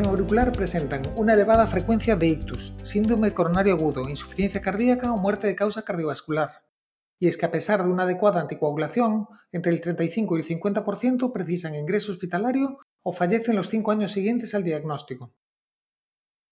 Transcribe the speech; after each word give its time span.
fibrilación 0.00 0.06
auricular 0.06 0.52
presentan 0.52 1.02
una 1.16 1.34
elevada 1.34 1.66
frecuencia 1.66 2.16
de 2.16 2.28
ictus, 2.28 2.74
síndrome 2.82 3.34
coronario 3.34 3.74
agudo, 3.74 4.08
insuficiencia 4.08 4.62
cardíaca 4.62 5.12
o 5.12 5.18
muerte 5.18 5.46
de 5.46 5.54
causa 5.54 5.82
cardiovascular. 5.82 6.62
Y 7.18 7.28
es 7.28 7.36
que 7.36 7.44
a 7.44 7.50
pesar 7.50 7.82
de 7.82 7.90
una 7.90 8.04
adecuada 8.04 8.40
anticoagulación, 8.40 9.26
entre 9.52 9.72
el 9.72 9.80
35 9.80 10.36
y 10.36 10.40
el 10.40 10.46
50% 10.46 11.32
precisan 11.32 11.74
ingreso 11.74 12.12
hospitalario 12.12 12.78
o 13.02 13.12
fallecen 13.12 13.56
los 13.56 13.68
5 13.68 13.92
años 13.92 14.12
siguientes 14.12 14.54
al 14.54 14.64
diagnóstico. 14.64 15.34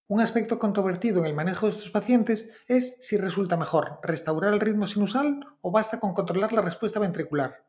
Un 0.08 0.20
aspecto 0.20 0.58
controvertido 0.58 1.20
en 1.20 1.26
el 1.26 1.34
manejo 1.34 1.66
de 1.66 1.72
estos 1.72 1.90
pacientes 1.90 2.50
es 2.66 2.98
si 3.00 3.16
resulta 3.16 3.56
mejor 3.56 3.98
restaurar 4.02 4.52
el 4.52 4.60
ritmo 4.60 4.86
sinusal 4.86 5.40
o 5.62 5.70
basta 5.70 6.00
con 6.00 6.12
controlar 6.12 6.52
la 6.52 6.62
respuesta 6.62 7.00
ventricular. 7.00 7.64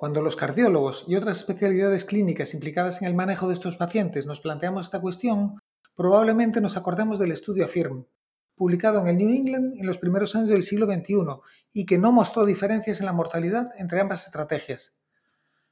Cuando 0.00 0.22
los 0.22 0.34
cardiólogos 0.34 1.04
y 1.08 1.16
otras 1.16 1.36
especialidades 1.36 2.06
clínicas 2.06 2.54
implicadas 2.54 3.02
en 3.02 3.08
el 3.08 3.14
manejo 3.14 3.48
de 3.48 3.52
estos 3.52 3.76
pacientes 3.76 4.24
nos 4.24 4.40
planteamos 4.40 4.86
esta 4.86 4.98
cuestión, 4.98 5.60
probablemente 5.94 6.62
nos 6.62 6.78
acordemos 6.78 7.18
del 7.18 7.32
estudio 7.32 7.66
AFIRM, 7.66 8.06
publicado 8.54 9.00
en 9.00 9.08
el 9.08 9.18
New 9.18 9.28
England 9.28 9.78
en 9.78 9.86
los 9.86 9.98
primeros 9.98 10.34
años 10.34 10.48
del 10.48 10.62
siglo 10.62 10.86
XXI 10.86 11.42
y 11.74 11.84
que 11.84 11.98
no 11.98 12.12
mostró 12.12 12.46
diferencias 12.46 13.00
en 13.00 13.04
la 13.04 13.12
mortalidad 13.12 13.68
entre 13.76 14.00
ambas 14.00 14.24
estrategias. 14.24 14.96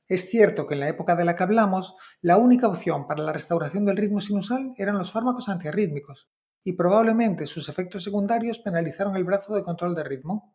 Es 0.08 0.28
cierto 0.28 0.66
que 0.66 0.74
en 0.74 0.80
la 0.80 0.90
época 0.90 1.16
de 1.16 1.24
la 1.24 1.34
que 1.34 1.44
hablamos, 1.44 1.96
la 2.20 2.36
única 2.36 2.68
opción 2.68 3.06
para 3.06 3.22
la 3.22 3.32
restauración 3.32 3.86
del 3.86 3.96
ritmo 3.96 4.20
sinusal 4.20 4.74
eran 4.76 4.98
los 4.98 5.10
fármacos 5.10 5.48
antiarrítmicos, 5.48 6.28
y 6.64 6.74
probablemente 6.74 7.46
sus 7.46 7.70
efectos 7.70 8.04
secundarios 8.04 8.58
penalizaron 8.58 9.16
el 9.16 9.24
brazo 9.24 9.54
de 9.54 9.62
control 9.62 9.94
de 9.94 10.04
ritmo. 10.04 10.54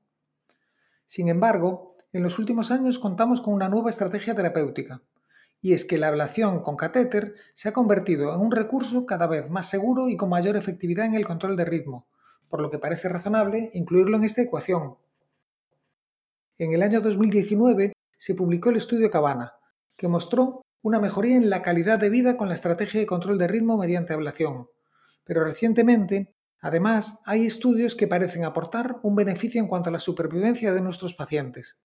Sin 1.05 1.27
embargo, 1.27 1.92
en 2.13 2.21
los 2.21 2.37
últimos 2.39 2.69
años 2.69 2.99
contamos 2.99 3.41
con 3.41 3.53
una 3.53 3.67
nueva 3.67 3.89
estrategia 3.89 4.35
terapéutica, 4.35 5.01
y 5.61 5.73
es 5.73 5.83
que 5.83 5.97
la 5.97 6.09
ablación 6.09 6.61
con 6.61 6.77
catéter 6.77 7.33
se 7.53 7.69
ha 7.69 7.73
convertido 7.73 8.35
en 8.35 8.41
un 8.41 8.51
recurso 8.51 9.05
cada 9.07 9.27
vez 9.27 9.49
más 9.49 9.67
seguro 9.67 10.09
y 10.09 10.15
con 10.15 10.29
mayor 10.29 10.55
efectividad 10.55 11.07
en 11.07 11.15
el 11.15 11.25
control 11.25 11.57
de 11.57 11.65
ritmo, 11.65 12.07
por 12.49 12.61
lo 12.61 12.69
que 12.69 12.77
parece 12.77 13.09
razonable 13.09 13.71
incluirlo 13.73 14.17
en 14.17 14.25
esta 14.25 14.43
ecuación. 14.43 14.97
En 16.59 16.71
el 16.73 16.83
año 16.83 17.01
2019 17.01 17.93
se 18.15 18.35
publicó 18.35 18.69
el 18.69 18.75
estudio 18.75 19.09
Cabana, 19.09 19.53
que 19.97 20.07
mostró 20.07 20.61
una 20.83 20.99
mejoría 20.99 21.35
en 21.35 21.49
la 21.49 21.63
calidad 21.63 21.97
de 21.97 22.09
vida 22.09 22.37
con 22.37 22.47
la 22.47 22.53
estrategia 22.53 22.99
de 22.99 23.07
control 23.07 23.39
de 23.39 23.47
ritmo 23.47 23.77
mediante 23.77 24.13
ablación. 24.13 24.67
Pero 25.23 25.43
recientemente, 25.45 26.35
además, 26.59 27.21
hay 27.25 27.45
estudios 27.45 27.95
que 27.95 28.07
parecen 28.07 28.43
aportar 28.43 28.97
un 29.01 29.15
beneficio 29.15 29.61
en 29.61 29.67
cuanto 29.67 29.89
a 29.89 29.93
la 29.93 29.99
supervivencia 29.99 30.73
de 30.73 30.81
nuestros 30.81 31.15
pacientes. 31.15 31.79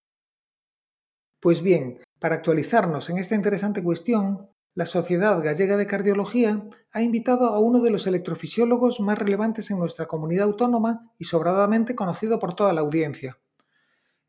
Pues 1.40 1.62
bien, 1.62 2.00
para 2.18 2.36
actualizarnos 2.36 3.10
en 3.10 3.18
esta 3.18 3.34
interesante 3.34 3.82
cuestión, 3.82 4.48
la 4.74 4.86
Sociedad 4.86 5.42
Gallega 5.42 5.76
de 5.76 5.86
Cardiología 5.86 6.64
ha 6.92 7.02
invitado 7.02 7.48
a 7.48 7.58
uno 7.58 7.80
de 7.80 7.90
los 7.90 8.06
electrofisiólogos 8.06 9.00
más 9.00 9.18
relevantes 9.18 9.70
en 9.70 9.78
nuestra 9.78 10.06
comunidad 10.06 10.44
autónoma 10.44 11.12
y 11.18 11.24
sobradamente 11.24 11.94
conocido 11.94 12.38
por 12.38 12.54
toda 12.54 12.72
la 12.72 12.80
audiencia, 12.80 13.38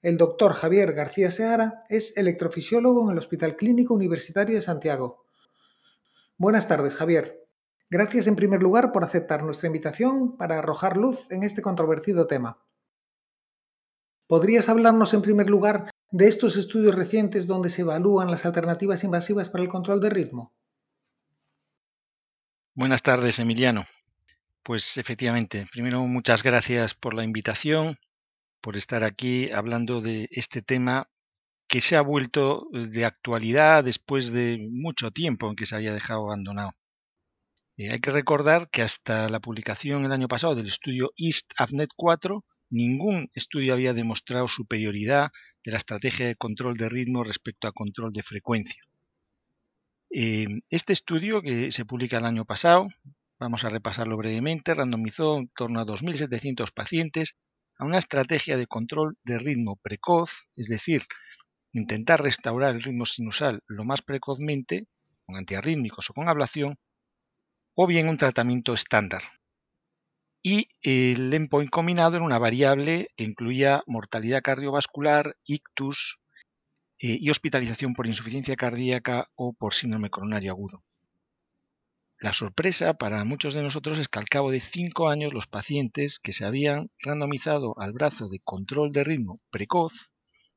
el 0.02 0.16
doctor 0.16 0.54
Javier 0.54 0.94
García 0.94 1.30
Seara 1.30 1.84
es 1.90 2.16
electrofisiólogo 2.16 3.04
en 3.04 3.12
el 3.12 3.18
Hospital 3.18 3.58
Clínico 3.58 3.94
Universitario 3.94 4.56
de 4.56 4.62
Santiago. 4.62 5.26
Buenas 6.38 6.70
tardes, 6.70 6.96
Javier. 6.96 7.46
Gracias 7.90 8.28
en 8.28 8.38
primer 8.38 8.64
lugar 8.64 8.94
por 8.94 9.04
aceptar 9.04 9.44
nuestra 9.44 9.68
invitación 9.68 10.38
para 10.38 10.60
arrojar 10.60 10.96
luz 10.96 11.30
en 11.32 11.44
este 11.44 11.62
controvertido 11.62 12.28
tema. 12.28 12.60
¿Podrías 14.30 14.70
hablarnos 14.70 15.16
en 15.16 15.24
primer 15.24 15.50
lugar 15.50 15.90
de 16.12 16.28
estos 16.28 16.56
estudios 16.56 16.94
recientes 16.94 17.48
donde 17.48 17.70
se 17.70 17.82
evalúan 17.82 18.30
las 18.30 18.46
alternativas 18.46 19.04
invasivas 19.04 19.50
para 19.50 19.64
el 19.64 19.72
control 19.72 20.00
de 20.02 20.12
ritmo? 20.12 20.54
Buenas 22.76 23.02
tardes, 23.02 23.40
Emiliano. 23.40 23.88
Pues 24.62 24.98
efectivamente, 24.98 25.66
primero 25.72 26.02
muchas 26.06 26.44
gracias 26.44 26.94
por 26.94 27.16
la 27.16 27.24
invitación 27.24 27.98
por 28.62 28.78
estar 28.78 29.04
aquí 29.04 29.50
hablando 29.50 30.00
de 30.00 30.28
este 30.30 30.62
tema 30.62 31.10
que 31.68 31.82
se 31.82 31.96
ha 31.96 32.02
vuelto 32.02 32.68
eh, 32.72 32.86
de 32.86 33.06
actualidad 33.06 33.84
después 33.84 34.32
de 34.32 34.60
mucho 34.70 35.10
tiempo 35.10 35.50
en 35.50 35.56
que 35.56 35.66
se 35.66 35.74
había 35.74 35.96
dejado 35.96 36.26
abandonado. 36.26 36.76
Eh, 37.78 37.90
hay 37.90 38.00
que 38.00 38.12
recordar 38.12 38.70
que 38.70 38.84
hasta 38.84 39.28
la 39.28 39.40
publicación 39.40 40.06
el 40.06 40.12
año 40.12 40.28
pasado 40.28 40.54
del 40.54 40.68
estudio 40.68 41.14
East 41.18 41.52
AFNET 41.58 41.90
4, 41.96 42.46
ningún 42.70 43.30
estudio 43.34 43.74
había 43.74 43.94
demostrado 43.94 44.48
superioridad 44.48 45.32
de 45.64 45.72
la 45.72 45.78
estrategia 45.78 46.28
de 46.28 46.36
control 46.36 46.78
de 46.78 46.90
ritmo 46.90 47.24
respecto 47.24 47.68
a 47.68 47.72
control 47.72 48.14
de 48.14 48.24
frecuencia. 48.24 48.82
Eh, 50.12 50.48
este 50.70 50.94
estudio 50.94 51.42
que 51.42 51.72
se 51.72 51.86
publica 51.86 52.18
el 52.18 52.26
año 52.26 52.46
pasado, 52.46 52.88
vamos 53.40 53.64
a 53.64 53.70
repasarlo 53.70 54.18
brevemente, 54.18 54.74
randomizó 54.74 55.38
en 55.38 55.50
torno 55.50 55.80
a 55.80 55.86
2.700 55.86 56.72
pacientes 56.74 57.36
a 57.78 57.86
una 57.86 58.00
estrategia 58.00 58.58
de 58.58 58.68
control 58.68 59.18
de 59.24 59.40
ritmo 59.40 59.78
precoz, 59.78 60.32
es 60.56 60.68
decir, 60.68 61.04
intentar 61.72 62.22
restaurar 62.22 62.76
el 62.76 62.84
ritmo 62.84 63.06
sinusal 63.06 63.62
lo 63.68 63.86
más 63.86 64.02
precozmente, 64.02 64.86
con 65.26 65.38
antiarrítmicos 65.38 66.10
o 66.10 66.14
con 66.14 66.28
ablación, 66.28 66.78
o 67.76 67.88
bien 67.88 68.10
un 68.10 68.18
tratamiento 68.18 68.74
estándar. 68.74 69.22
Y 70.42 70.70
el 70.82 71.34
endpoint 71.34 71.70
combinado 71.70 72.16
era 72.16 72.26
una 72.26 72.40
variable 72.40 73.10
que 73.18 73.26
incluía 73.26 73.84
mortalidad 73.88 74.42
cardiovascular, 74.42 75.36
ictus 75.44 76.20
eh, 77.00 77.18
y 77.20 77.30
hospitalización 77.30 77.94
por 77.94 78.08
insuficiencia 78.08 78.56
cardíaca 78.56 79.30
o 79.36 79.54
por 79.54 79.74
síndrome 79.74 80.10
coronario 80.10 80.52
agudo. 80.52 80.84
La 82.22 82.34
sorpresa 82.34 82.96
para 82.96 83.24
muchos 83.24 83.54
de 83.54 83.64
nosotros 83.64 83.98
es 83.98 84.10
que 84.10 84.20
al 84.20 84.28
cabo 84.28 84.52
de 84.52 84.60
cinco 84.60 85.08
años 85.08 85.34
los 85.34 85.48
pacientes 85.48 86.20
que 86.20 86.34
se 86.34 86.46
habían 86.46 86.92
randomizado 87.02 87.80
al 87.80 87.94
brazo 87.94 88.28
de 88.28 88.42
control 88.42 88.92
de 88.92 89.06
ritmo 89.06 89.40
precoz 89.50 89.94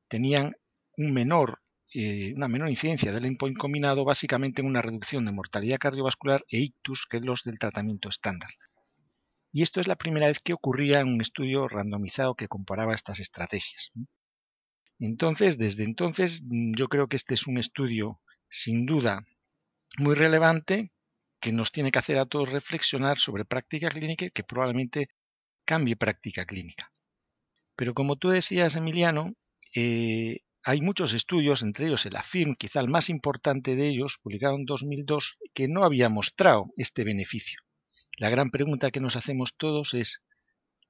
tenían 0.09 0.55
eh, 0.97 2.33
una 2.35 2.47
menor 2.49 2.69
incidencia 2.69 3.13
del 3.13 3.23
endpoint 3.23 3.57
combinado, 3.57 4.03
básicamente 4.03 4.61
en 4.61 4.67
una 4.67 4.81
reducción 4.81 5.23
de 5.23 5.31
mortalidad 5.31 5.77
cardiovascular 5.77 6.43
e 6.49 6.59
ictus 6.59 7.05
que 7.09 7.21
los 7.21 7.43
del 7.43 7.59
tratamiento 7.59 8.09
estándar. 8.09 8.49
Y 9.53 9.61
esto 9.61 9.79
es 9.79 9.87
la 9.87 9.95
primera 9.95 10.27
vez 10.27 10.39
que 10.39 10.53
ocurría 10.53 10.99
en 10.99 11.07
un 11.07 11.21
estudio 11.21 11.67
randomizado 11.67 12.33
que 12.33 12.47
comparaba 12.47 12.95
estas 12.95 13.19
estrategias. 13.19 13.91
Entonces, 14.99 15.59
desde 15.59 15.83
entonces, 15.83 16.43
yo 16.49 16.87
creo 16.87 17.07
que 17.07 17.17
este 17.17 17.35
es 17.35 17.45
un 17.45 17.59
estudio 17.59 18.19
sin 18.49 18.87
duda 18.87 19.25
muy 19.99 20.15
relevante 20.15 20.91
que 21.39 21.51
nos 21.51 21.71
tiene 21.71 21.91
que 21.91 21.99
hacer 21.99 22.17
a 22.17 22.25
todos 22.25 22.51
reflexionar 22.51 23.19
sobre 23.19 23.45
práctica 23.45 23.89
clínica 23.89 24.25
y 24.25 24.31
que 24.31 24.43
probablemente 24.43 25.09
cambie 25.65 25.95
práctica 25.95 26.45
clínica. 26.45 26.91
Pero 27.75 27.93
como 27.93 28.15
tú 28.15 28.29
decías, 28.29 28.75
Emiliano, 28.75 29.33
eh, 29.75 30.39
hay 30.63 30.81
muchos 30.81 31.13
estudios, 31.13 31.61
entre 31.61 31.87
ellos 31.87 32.05
el 32.07 32.15
AFIRM, 32.15 32.55
quizá 32.55 32.79
el 32.79 32.89
más 32.89 33.09
importante 33.09 33.75
de 33.75 33.89
ellos, 33.89 34.17
publicado 34.23 34.55
en 34.55 34.65
2002, 34.65 35.37
que 35.53 35.67
no 35.67 35.83
había 35.83 36.09
mostrado 36.09 36.71
este 36.77 37.03
beneficio. 37.03 37.59
La 38.17 38.29
gran 38.29 38.51
pregunta 38.51 38.91
que 38.91 38.99
nos 38.99 39.15
hacemos 39.15 39.55
todos 39.57 39.93
es, 39.93 40.21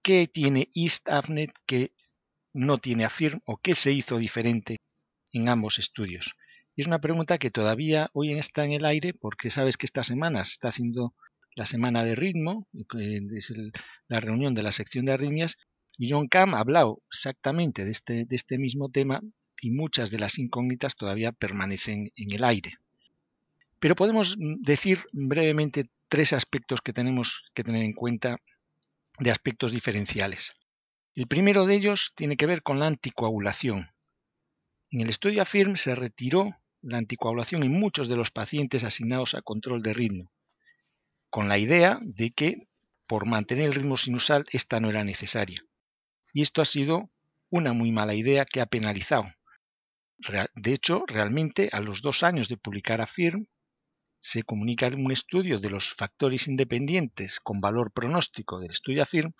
¿qué 0.02 0.28
tiene 0.28 0.70
East 0.76 1.08
AFNET 1.10 1.52
que 1.66 1.94
no 2.54 2.78
tiene 2.78 3.06
AFIRM 3.06 3.42
o 3.46 3.58
qué 3.58 3.76
se 3.76 3.94
hizo 3.94 4.18
diferente 4.18 4.78
en 5.32 5.48
ambos 5.48 5.80
estudios? 5.80 6.34
Y 6.76 6.82
es 6.82 6.88
una 6.88 7.00
pregunta 7.00 7.38
que 7.38 7.52
todavía 7.52 8.10
hoy 8.14 8.34
está 8.34 8.66
en 8.66 8.74
el 8.74 8.86
aire 8.86 9.14
porque 9.14 9.52
sabes 9.52 9.78
que 9.78 9.86
esta 9.86 10.04
semana 10.04 10.44
se 10.44 10.54
está 10.54 10.70
haciendo 10.70 11.14
la 11.56 11.66
semana 11.66 12.04
de 12.04 12.16
ritmo, 12.16 12.68
es 13.36 13.54
la 14.08 14.20
reunión 14.20 14.56
de 14.56 14.64
la 14.64 14.72
sección 14.72 15.06
de 15.06 15.14
arritmias, 15.14 15.58
y 15.98 16.10
John 16.10 16.28
Cam 16.28 16.56
ha 16.56 16.60
hablado 16.60 17.02
exactamente 17.12 17.86
de 17.86 17.92
este, 17.92 18.26
de 18.26 18.36
este 18.36 18.58
mismo 18.58 18.90
tema 18.90 19.22
y 19.62 19.72
muchas 19.72 20.10
de 20.12 20.20
las 20.20 20.40
incógnitas 20.40 20.96
todavía 20.96 21.32
permanecen 21.32 22.10
en 22.16 22.32
el 22.34 22.44
aire. 22.44 22.80
Pero 23.80 23.96
podemos 23.96 24.36
decir 24.40 25.06
brevemente 25.12 25.90
tres 26.14 26.32
aspectos 26.32 26.82
que 26.82 26.94
tenemos 26.94 27.42
que 27.56 27.64
tener 27.64 27.82
en 27.82 27.94
cuenta 27.94 28.38
de 29.18 29.32
aspectos 29.32 29.72
diferenciales. 29.72 30.54
El 31.16 31.26
primero 31.26 31.66
de 31.66 31.74
ellos 31.74 32.12
tiene 32.16 32.38
que 32.38 32.46
ver 32.46 32.62
con 32.62 32.78
la 32.78 32.86
anticoagulación. 32.86 33.90
En 34.92 35.02
el 35.02 35.10
estudio 35.10 35.42
AFIRM 35.42 35.76
se 35.76 35.96
retiró 35.96 36.56
la 36.84 37.00
anticoagulación 37.00 37.64
en 37.64 37.72
muchos 37.72 38.10
de 38.10 38.16
los 38.16 38.30
pacientes 38.30 38.84
asignados 38.84 39.34
a 39.34 39.42
control 39.42 39.82
de 39.82 39.94
ritmo, 39.96 40.32
con 41.32 41.50
la 41.50 41.58
idea 41.58 41.98
de 42.04 42.30
que 42.30 42.68
por 43.08 43.26
mantener 43.26 43.66
el 43.66 43.74
ritmo 43.74 43.98
sinusal 43.98 44.46
esta 44.52 44.80
no 44.80 44.92
era 44.92 45.04
necesaria. 45.04 45.62
Y 46.32 46.44
esto 46.44 46.62
ha 46.62 46.66
sido 46.66 47.10
una 47.50 47.74
muy 47.74 47.92
mala 47.92 48.14
idea 48.14 48.46
que 48.46 48.62
ha 48.62 48.68
penalizado. 48.68 49.26
De 50.54 50.74
hecho, 50.76 51.06
realmente 51.08 51.70
a 51.72 51.80
los 51.80 52.04
dos 52.04 52.22
años 52.22 52.50
de 52.50 52.58
publicar 52.58 53.02
AFIRM, 53.02 53.48
se 54.26 54.44
comunica 54.44 54.88
un 54.88 55.12
estudio 55.12 55.60
de 55.60 55.70
los 55.70 55.94
factores 55.94 56.48
independientes 56.48 57.42
con 57.42 57.60
valor 57.60 57.92
pronóstico 57.92 58.58
del 58.58 58.72
estudio 58.72 59.04
AFIRM 59.04 59.34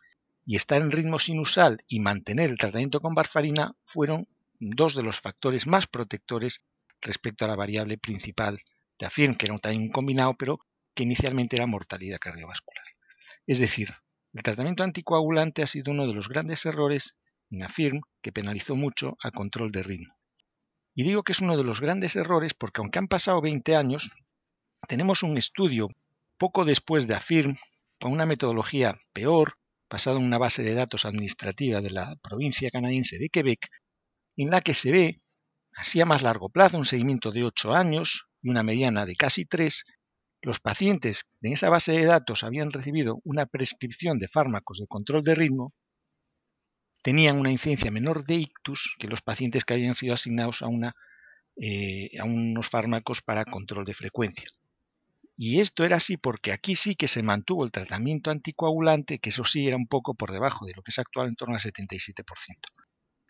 y 0.46 0.58
estar 0.58 0.82
en 0.82 0.92
ritmo 0.92 1.20
sinusal 1.20 1.78
y 1.88 2.02
mantener 2.02 2.50
el 2.50 2.58
tratamiento 2.58 3.00
con 3.00 3.16
varfarina 3.16 3.78
fueron 3.86 4.28
dos 4.60 4.94
de 4.94 5.04
los 5.04 5.22
factores 5.22 5.68
más 5.68 5.88
protectores 5.88 6.60
respecto 7.00 7.46
a 7.46 7.48
la 7.48 7.56
variable 7.56 7.98
principal 7.98 8.60
de 9.00 9.06
AFIRM, 9.06 9.36
que 9.36 9.46
era 9.46 9.54
un 9.54 9.62
timing 9.62 9.90
combinado, 9.90 10.36
pero 10.38 10.60
que 10.94 11.04
inicialmente 11.04 11.56
era 11.56 11.66
mortalidad 11.66 12.20
cardiovascular. 12.20 12.84
Es 13.48 13.60
decir, 13.60 13.94
el 14.34 14.44
tratamiento 14.44 14.84
anticoagulante 14.84 15.64
ha 15.64 15.68
sido 15.68 15.94
uno 15.94 16.08
de 16.08 16.14
los 16.14 16.28
grandes 16.28 16.66
errores 16.66 17.16
en 17.52 17.64
AFIRM 17.64 18.02
que 18.22 18.34
penalizó 18.34 18.76
mucho 18.76 19.16
al 19.22 19.32
control 19.32 19.72
de 19.72 19.84
ritmo. 19.84 20.14
Y 20.94 21.04
digo 21.04 21.24
que 21.24 21.32
es 21.32 21.40
uno 21.40 21.56
de 21.56 21.64
los 21.64 21.80
grandes 21.80 22.18
errores 22.18 22.54
porque 22.54 22.82
aunque 22.82 23.00
han 23.00 23.08
pasado 23.08 23.40
20 23.42 23.78
años, 23.78 24.12
tenemos 24.88 25.24
un 25.24 25.38
estudio 25.38 25.90
poco 26.38 26.66
después 26.66 27.08
de 27.08 27.16
AFIRM 27.16 27.58
con 28.00 28.12
una 28.12 28.26
metodología 28.26 29.00
peor, 29.14 29.58
basado 29.90 30.18
en 30.18 30.26
una 30.26 30.38
base 30.38 30.64
de 30.64 30.74
datos 30.74 31.06
administrativa 31.06 31.82
de 31.82 31.92
la 31.92 32.16
provincia 32.22 32.70
canadiense 32.72 33.18
de 33.18 33.30
Quebec, 33.30 33.70
en 34.36 34.50
la 34.50 34.62
que 34.62 34.74
se 34.74 34.92
ve, 34.92 35.22
así 35.76 36.02
a 36.02 36.06
más 36.06 36.22
largo 36.22 36.50
plazo, 36.50 36.78
un 36.78 36.86
seguimiento 36.86 37.32
de 37.32 37.44
8 37.44 37.74
años 37.74 38.26
y 38.42 38.50
una 38.50 38.64
mediana 38.64 39.06
de 39.06 39.16
casi 39.16 39.46
3, 39.46 39.86
los 40.42 40.60
pacientes 40.60 41.30
en 41.42 41.54
esa 41.54 41.70
base 41.70 41.94
de 41.94 42.06
datos 42.06 42.44
habían 42.44 42.72
recibido 42.72 43.22
una 43.24 43.46
prescripción 43.46 44.20
de 44.20 44.28
fármacos 44.28 44.80
de 44.80 44.88
control 44.88 45.24
de 45.24 45.36
ritmo, 45.36 45.74
tenían 47.02 47.40
una 47.40 47.52
incidencia 47.52 47.92
menor 47.92 48.26
de 48.26 48.36
ictus 48.36 48.96
que 49.00 49.08
los 49.08 49.22
pacientes 49.22 49.64
que 49.64 49.76
habían 49.76 49.96
sido 49.96 50.14
asignados 50.14 50.62
a, 50.62 50.68
eh, 51.56 52.10
a 52.20 52.26
unos 52.26 52.70
fármacos 52.70 53.22
para 53.22 53.46
control 53.46 53.86
de 53.86 53.94
frecuencia. 53.94 54.48
Y 55.36 55.60
esto 55.60 55.84
era 55.84 55.98
así 55.98 56.18
porque 56.18 56.52
aquí 56.52 56.76
sí 56.76 56.96
que 56.96 57.08
se 57.08 57.24
mantuvo 57.24 57.64
el 57.66 57.72
tratamiento 57.72 58.30
anticoagulante, 58.30 59.20
que 59.20 59.30
eso 59.30 59.44
sí 59.44 59.68
era 59.68 59.78
un 59.78 59.88
poco 59.88 60.14
por 60.14 60.32
debajo 60.32 60.66
de 60.66 60.74
lo 60.76 60.84
que 60.84 60.92
es 60.92 61.00
actual 61.00 61.28
en 61.28 61.36
torno 61.36 61.56
al 61.56 61.62
77%. 61.62 62.24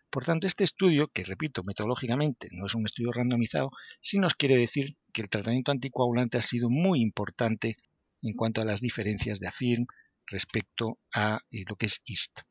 Por 0.09 0.25
tanto, 0.25 0.45
este 0.45 0.63
estudio, 0.63 1.07
que 1.07 1.23
repito, 1.23 1.63
metodológicamente 1.65 2.49
no 2.51 2.67
es 2.67 2.75
un 2.75 2.85
estudio 2.85 3.11
randomizado, 3.11 3.71
sí 3.99 4.19
nos 4.19 4.35
quiere 4.35 4.57
decir 4.57 4.95
que 5.11 5.23
el 5.23 5.29
tratamiento 5.29 5.71
anticoagulante 5.71 6.37
ha 6.37 6.41
sido 6.41 6.69
muy 6.69 7.01
importante 7.01 7.77
en 8.21 8.33
cuanto 8.33 8.61
a 8.61 8.65
las 8.65 8.79
diferencias 8.79 9.39
de 9.39 9.47
AFIRM 9.47 9.87
respecto 10.27 10.99
a 11.13 11.39
eh, 11.49 11.63
lo 11.67 11.75
que 11.77 11.87
es 11.87 12.01
IST. 12.05 12.41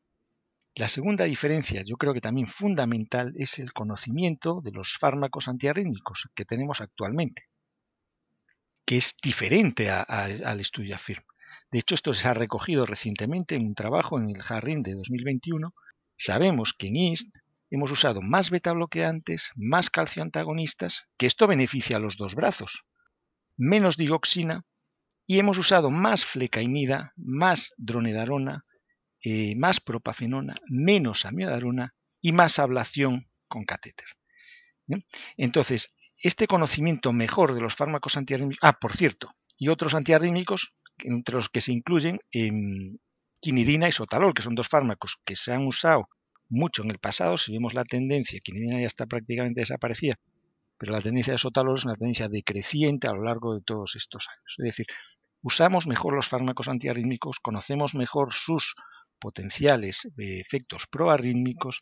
La 0.75 0.89
segunda 0.89 1.25
diferencia, 1.25 1.83
yo 1.85 1.97
creo 1.97 2.13
que 2.13 2.21
también 2.21 2.47
fundamental, 2.47 3.33
es 3.37 3.59
el 3.59 3.73
conocimiento 3.73 4.59
de 4.61 4.71
los 4.71 4.97
fármacos 4.99 5.47
antiarrítmicos 5.47 6.27
que 6.35 6.45
tenemos 6.45 6.81
actualmente, 6.81 7.43
es 8.97 9.15
diferente 9.21 9.89
al 9.89 10.59
estudio 10.59 10.95
AFIRM. 10.95 11.23
De 11.71 11.79
hecho, 11.79 11.95
esto 11.95 12.13
se 12.13 12.27
ha 12.27 12.33
recogido 12.33 12.85
recientemente 12.85 13.55
en 13.55 13.65
un 13.65 13.75
trabajo 13.75 14.19
en 14.19 14.29
el 14.29 14.41
JARRIM 14.41 14.83
de 14.83 14.93
2021. 14.93 15.73
Sabemos 16.17 16.75
que 16.77 16.87
en 16.87 16.97
IST 16.97 17.37
hemos 17.71 17.89
usado 17.89 18.21
más 18.21 18.51
beta 18.51 18.73
bloqueantes, 18.73 19.51
más 19.55 19.89
calcio 19.89 20.21
antagonistas, 20.21 21.07
que 21.17 21.25
esto 21.25 21.47
beneficia 21.47 21.97
a 21.97 21.99
los 21.99 22.17
dos 22.17 22.35
brazos, 22.35 22.83
menos 23.57 23.97
digoxina, 23.97 24.65
y 25.25 25.39
hemos 25.39 25.57
usado 25.57 25.89
más 25.89 26.25
flecaimida, 26.25 27.13
más 27.15 27.73
dronedarona, 27.77 28.65
eh, 29.23 29.55
más 29.55 29.79
propafenona, 29.79 30.55
menos 30.67 31.25
amiodarona 31.25 31.95
y 32.21 32.33
más 32.33 32.59
ablación 32.59 33.29
con 33.47 33.65
catéter. 33.65 34.07
Entonces, 35.37 35.91
este 36.23 36.47
conocimiento 36.47 37.11
mejor 37.11 37.53
de 37.53 37.59
los 37.59 37.75
fármacos 37.75 38.15
antiarrítmicos, 38.15 38.59
ah, 38.61 38.79
por 38.79 38.93
cierto, 38.93 39.35
y 39.57 39.67
otros 39.67 39.93
antiarrítmicos, 39.93 40.73
entre 40.99 41.35
los 41.35 41.49
que 41.49 41.59
se 41.59 41.73
incluyen 41.73 42.19
em, 42.31 42.97
quinidina 43.41 43.89
y 43.89 43.91
sotalol, 43.91 44.33
que 44.33 44.41
son 44.41 44.55
dos 44.55 44.69
fármacos 44.69 45.17
que 45.25 45.35
se 45.35 45.51
han 45.51 45.67
usado 45.67 46.07
mucho 46.49 46.83
en 46.83 46.91
el 46.91 46.99
pasado, 46.99 47.37
si 47.37 47.51
vemos 47.51 47.73
la 47.73 47.83
tendencia, 47.83 48.39
quinidina 48.41 48.79
ya 48.79 48.87
está 48.87 49.05
prácticamente 49.05 49.61
desaparecida, 49.61 50.17
pero 50.77 50.93
la 50.93 51.01
tendencia 51.01 51.33
de 51.33 51.39
sotalol 51.39 51.77
es 51.77 51.85
una 51.85 51.95
tendencia 51.95 52.29
decreciente 52.29 53.07
a 53.07 53.13
lo 53.13 53.23
largo 53.23 53.53
de 53.55 53.61
todos 53.61 53.95
estos 53.97 54.27
años. 54.29 54.55
Es 54.59 54.63
decir, 54.63 54.85
usamos 55.41 55.87
mejor 55.87 56.15
los 56.15 56.29
fármacos 56.29 56.69
antiarrítmicos, 56.69 57.39
conocemos 57.41 57.95
mejor 57.95 58.31
sus 58.31 58.75
potenciales 59.19 60.05
eh, 60.17 60.39
efectos 60.39 60.87
proarrítmicos 60.89 61.81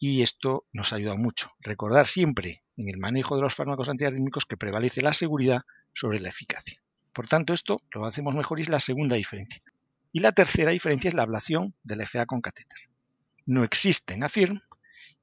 y 0.00 0.22
esto 0.22 0.66
nos 0.72 0.92
ayuda 0.92 1.14
mucho. 1.14 1.52
Recordar 1.60 2.08
siempre 2.08 2.64
en 2.76 2.88
el 2.88 2.98
manejo 2.98 3.36
de 3.36 3.42
los 3.42 3.54
fármacos 3.54 3.88
antiarrítmicos 3.88 4.46
que 4.46 4.56
prevalece 4.56 5.00
la 5.00 5.12
seguridad 5.12 5.62
sobre 5.94 6.18
la 6.18 6.30
eficacia. 6.30 6.82
Por 7.12 7.28
tanto, 7.28 7.52
esto 7.52 7.80
lo 7.94 8.04
hacemos 8.06 8.34
mejor 8.34 8.58
y 8.58 8.62
es 8.62 8.68
la 8.68 8.80
segunda 8.80 9.14
diferencia. 9.14 9.62
Y 10.10 10.18
la 10.18 10.32
tercera 10.32 10.72
diferencia 10.72 11.06
es 11.06 11.14
la 11.14 11.22
ablación 11.22 11.76
de 11.84 11.94
la 11.94 12.06
FA 12.06 12.26
con 12.26 12.40
catéter 12.40 12.90
no 13.50 13.64
existe 13.64 14.14
en 14.14 14.22
AFIRM 14.22 14.60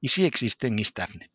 y 0.02 0.08
sí 0.08 0.26
existe 0.26 0.66
en 0.66 0.78
ISTAFNET. 0.78 1.30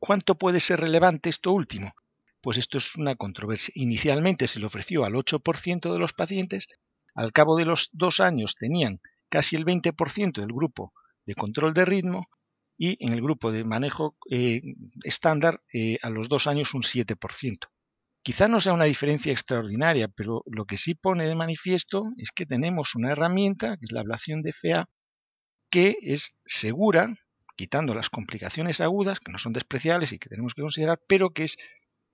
¿Cuánto 0.00 0.34
puede 0.34 0.58
ser 0.58 0.80
relevante 0.80 1.30
esto 1.30 1.52
último? 1.52 1.94
Pues 2.40 2.58
esto 2.58 2.78
es 2.78 2.96
una 2.96 3.14
controversia. 3.14 3.72
Inicialmente 3.76 4.48
se 4.48 4.58
le 4.58 4.66
ofreció 4.66 5.04
al 5.04 5.14
8% 5.14 5.92
de 5.92 5.98
los 6.00 6.12
pacientes, 6.12 6.66
al 7.14 7.32
cabo 7.32 7.56
de 7.56 7.64
los 7.64 7.90
dos 7.92 8.18
años 8.18 8.56
tenían 8.58 9.00
casi 9.28 9.54
el 9.54 9.64
20% 9.64 10.40
del 10.40 10.52
grupo 10.52 10.92
de 11.26 11.34
control 11.34 11.74
de 11.74 11.84
ritmo 11.84 12.28
y 12.76 12.96
en 13.04 13.12
el 13.12 13.22
grupo 13.22 13.52
de 13.52 13.64
manejo 13.64 14.16
eh, 14.30 14.62
estándar 15.04 15.62
eh, 15.72 15.98
a 16.02 16.10
los 16.10 16.28
dos 16.28 16.46
años 16.46 16.74
un 16.74 16.82
7%. 16.82 17.58
Quizá 18.22 18.48
no 18.48 18.60
sea 18.60 18.72
una 18.72 18.84
diferencia 18.84 19.32
extraordinaria, 19.32 20.08
pero 20.08 20.42
lo 20.46 20.64
que 20.64 20.78
sí 20.78 20.94
pone 20.94 21.28
de 21.28 21.34
manifiesto 21.34 22.04
es 22.16 22.30
que 22.30 22.46
tenemos 22.46 22.94
una 22.94 23.12
herramienta, 23.12 23.76
que 23.76 23.84
es 23.84 23.92
la 23.92 24.00
ablación 24.00 24.40
de 24.40 24.52
FA, 24.52 24.88
que 25.70 25.98
es 26.00 26.34
segura, 26.46 27.14
quitando 27.56 27.94
las 27.94 28.08
complicaciones 28.08 28.80
agudas, 28.80 29.20
que 29.20 29.30
no 29.30 29.38
son 29.38 29.52
despreciables 29.52 30.12
y 30.12 30.18
que 30.18 30.30
tenemos 30.30 30.54
que 30.54 30.62
considerar, 30.62 31.00
pero 31.06 31.30
que 31.30 31.44
es 31.44 31.58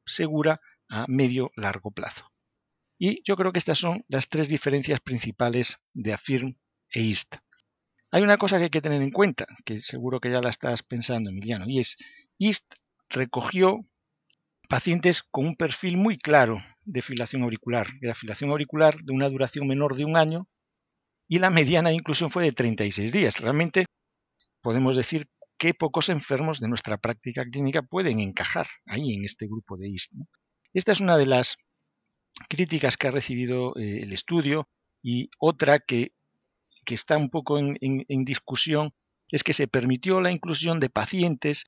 segura 0.05 0.61
a 0.89 1.07
medio 1.07 1.53
largo 1.55 1.93
plazo. 1.93 2.31
Y 2.99 3.23
yo 3.25 3.37
creo 3.37 3.53
que 3.53 3.59
estas 3.59 3.79
son 3.79 4.05
las 4.09 4.29
tres 4.29 4.49
diferencias 4.49 5.01
principales 5.01 5.79
de 5.95 6.12
AFIRM 6.12 6.57
e 6.91 7.01
IST. 7.03 7.37
Hay 8.12 8.23
una 8.23 8.39
cosa 8.39 8.59
que 8.59 8.65
hay 8.65 8.71
que 8.71 8.81
tener 8.81 9.03
en 9.03 9.11
cuenta, 9.11 9.47
que 9.65 9.79
seguro 9.79 10.21
que 10.21 10.31
ya 10.31 10.41
la 10.41 10.51
estás 10.51 10.83
pensando, 10.83 11.31
Emiliano, 11.31 11.67
y 11.69 11.79
es 11.79 11.97
IST 12.39 12.75
recogió 13.09 13.81
pacientes 14.69 15.23
con 15.23 15.47
un 15.47 15.57
perfil 15.57 15.97
muy 15.97 16.17
claro 16.17 16.62
de 16.85 17.02
filación 17.02 17.43
auricular, 17.43 17.88
de 18.00 18.09
la 18.09 18.14
filación 18.14 18.50
auricular 18.50 18.97
de 19.02 19.12
una 19.12 19.29
duración 19.29 19.67
menor 19.67 19.97
de 19.97 20.05
un 20.05 20.17
año 20.17 20.49
y 21.29 21.38
la 21.38 21.50
mediana 21.50 21.90
de 21.90 21.97
inclusión 21.97 22.31
fue 22.31 22.45
de 22.45 22.52
36 22.52 23.12
días. 23.12 23.38
Realmente 23.38 23.87
podemos 24.61 24.97
decir 24.97 25.29
que 25.59 25.75
pocos 25.75 26.09
enfermos 26.09 26.59
de 26.59 26.69
nuestra 26.69 26.99
práctica 26.99 27.45
clínica 27.45 27.83
pueden 27.83 28.19
encajar 28.19 28.67
ahí 28.87 29.14
en 29.14 29.25
este 29.25 29.47
grupo 29.47 29.76
de 29.76 29.88
IST. 29.88 30.14
Esta 30.73 30.93
es 30.93 31.00
una 31.00 31.17
de 31.19 31.26
las 31.26 31.57
críticas 32.49 32.97
que 32.97 33.09
ha 33.09 33.11
recibido 33.11 33.76
eh, 33.76 34.02
el 34.02 34.12
estudio 34.12 34.69
y 35.02 35.31
otra 35.38 35.79
que, 35.81 36.12
está 36.94 37.16
un 37.16 37.30
poco 37.30 37.59
en, 37.59 38.25
discusión 38.25 38.92
es 39.30 39.42
que 39.42 39.52
se 39.52 39.68
permitió 39.68 40.20
la 40.20 40.30
inclusión 40.30 40.80
de 40.80 40.90
pacientes 40.90 41.66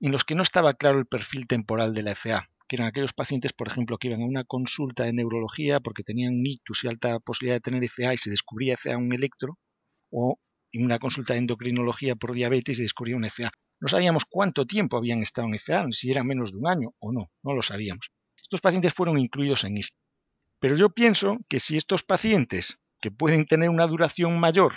en 0.00 0.12
los 0.12 0.24
que 0.24 0.34
no 0.34 0.42
estaba 0.42 0.74
claro 0.74 0.98
el 0.98 1.06
perfil 1.06 1.46
temporal 1.46 1.94
de 1.94 2.02
la 2.02 2.14
FA 2.14 2.48
que 2.68 2.76
eran 2.76 2.88
aquellos 2.88 3.14
pacientes, 3.14 3.54
por 3.54 3.66
ejemplo, 3.66 3.96
que 3.96 4.08
iban 4.08 4.20
a 4.20 4.26
una 4.26 4.44
consulta 4.44 5.04
de 5.04 5.14
neurología 5.14 5.80
porque 5.80 6.02
tenían 6.02 6.34
un 6.34 6.46
ictus 6.46 6.84
y 6.84 6.88
alta 6.88 7.18
posibilidad 7.18 7.56
de 7.56 7.60
tener 7.60 7.82
FA 7.84 8.12
y 8.12 8.18
se 8.18 8.28
descubría 8.28 8.76
FA 8.76 8.92
en 8.92 9.06
un 9.06 9.14
electro, 9.14 9.58
o 10.10 10.38
en 10.72 10.84
una 10.84 10.98
consulta 10.98 11.32
de 11.32 11.40
endocrinología 11.40 12.14
por 12.14 12.34
diabetes 12.34 12.76
se 12.76 12.82
descubría 12.82 13.16
un 13.16 13.24
FA. 13.24 13.50
No 13.80 13.88
sabíamos 13.88 14.24
cuánto 14.28 14.66
tiempo 14.66 14.96
habían 14.96 15.20
estado 15.22 15.48
en 15.48 15.58
FA, 15.58 15.86
si 15.92 16.10
era 16.10 16.24
menos 16.24 16.52
de 16.52 16.58
un 16.58 16.68
año 16.68 16.94
o 16.98 17.12
no, 17.12 17.30
no 17.42 17.54
lo 17.54 17.62
sabíamos. 17.62 18.10
Estos 18.36 18.60
pacientes 18.60 18.92
fueron 18.92 19.18
incluidos 19.18 19.64
en 19.64 19.78
IST. 19.78 19.96
Pero 20.60 20.76
yo 20.76 20.90
pienso 20.90 21.38
que 21.48 21.60
si 21.60 21.76
estos 21.76 22.02
pacientes, 22.02 22.78
que 23.00 23.10
pueden 23.10 23.46
tener 23.46 23.70
una 23.70 23.86
duración 23.86 24.38
mayor, 24.40 24.74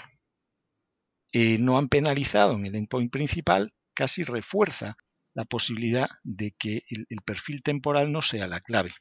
eh, 1.34 1.58
no 1.60 1.78
han 1.78 1.88
penalizado 1.88 2.56
en 2.56 2.66
el 2.66 2.76
endpoint 2.76 3.12
principal, 3.12 3.74
casi 3.94 4.24
refuerza 4.24 4.98
la 5.34 5.46
posibilidad 5.46 6.10
de 6.24 6.54
que 6.58 6.84
el, 6.90 7.22
perfil 7.26 7.64
temporal 7.64 8.12
no 8.12 8.22
sea 8.22 8.48
la 8.48 8.60
clave. 8.60 8.94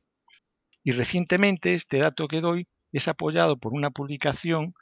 Y 0.85 0.93
recientemente 0.93 1.75
este 1.75 1.99
dato 1.99 2.29
que 2.29 2.41
doy 2.41 2.69
es 2.93 3.09
apoyado 3.09 3.59
por 3.59 3.73
una 3.73 3.91
publicación 3.91 4.75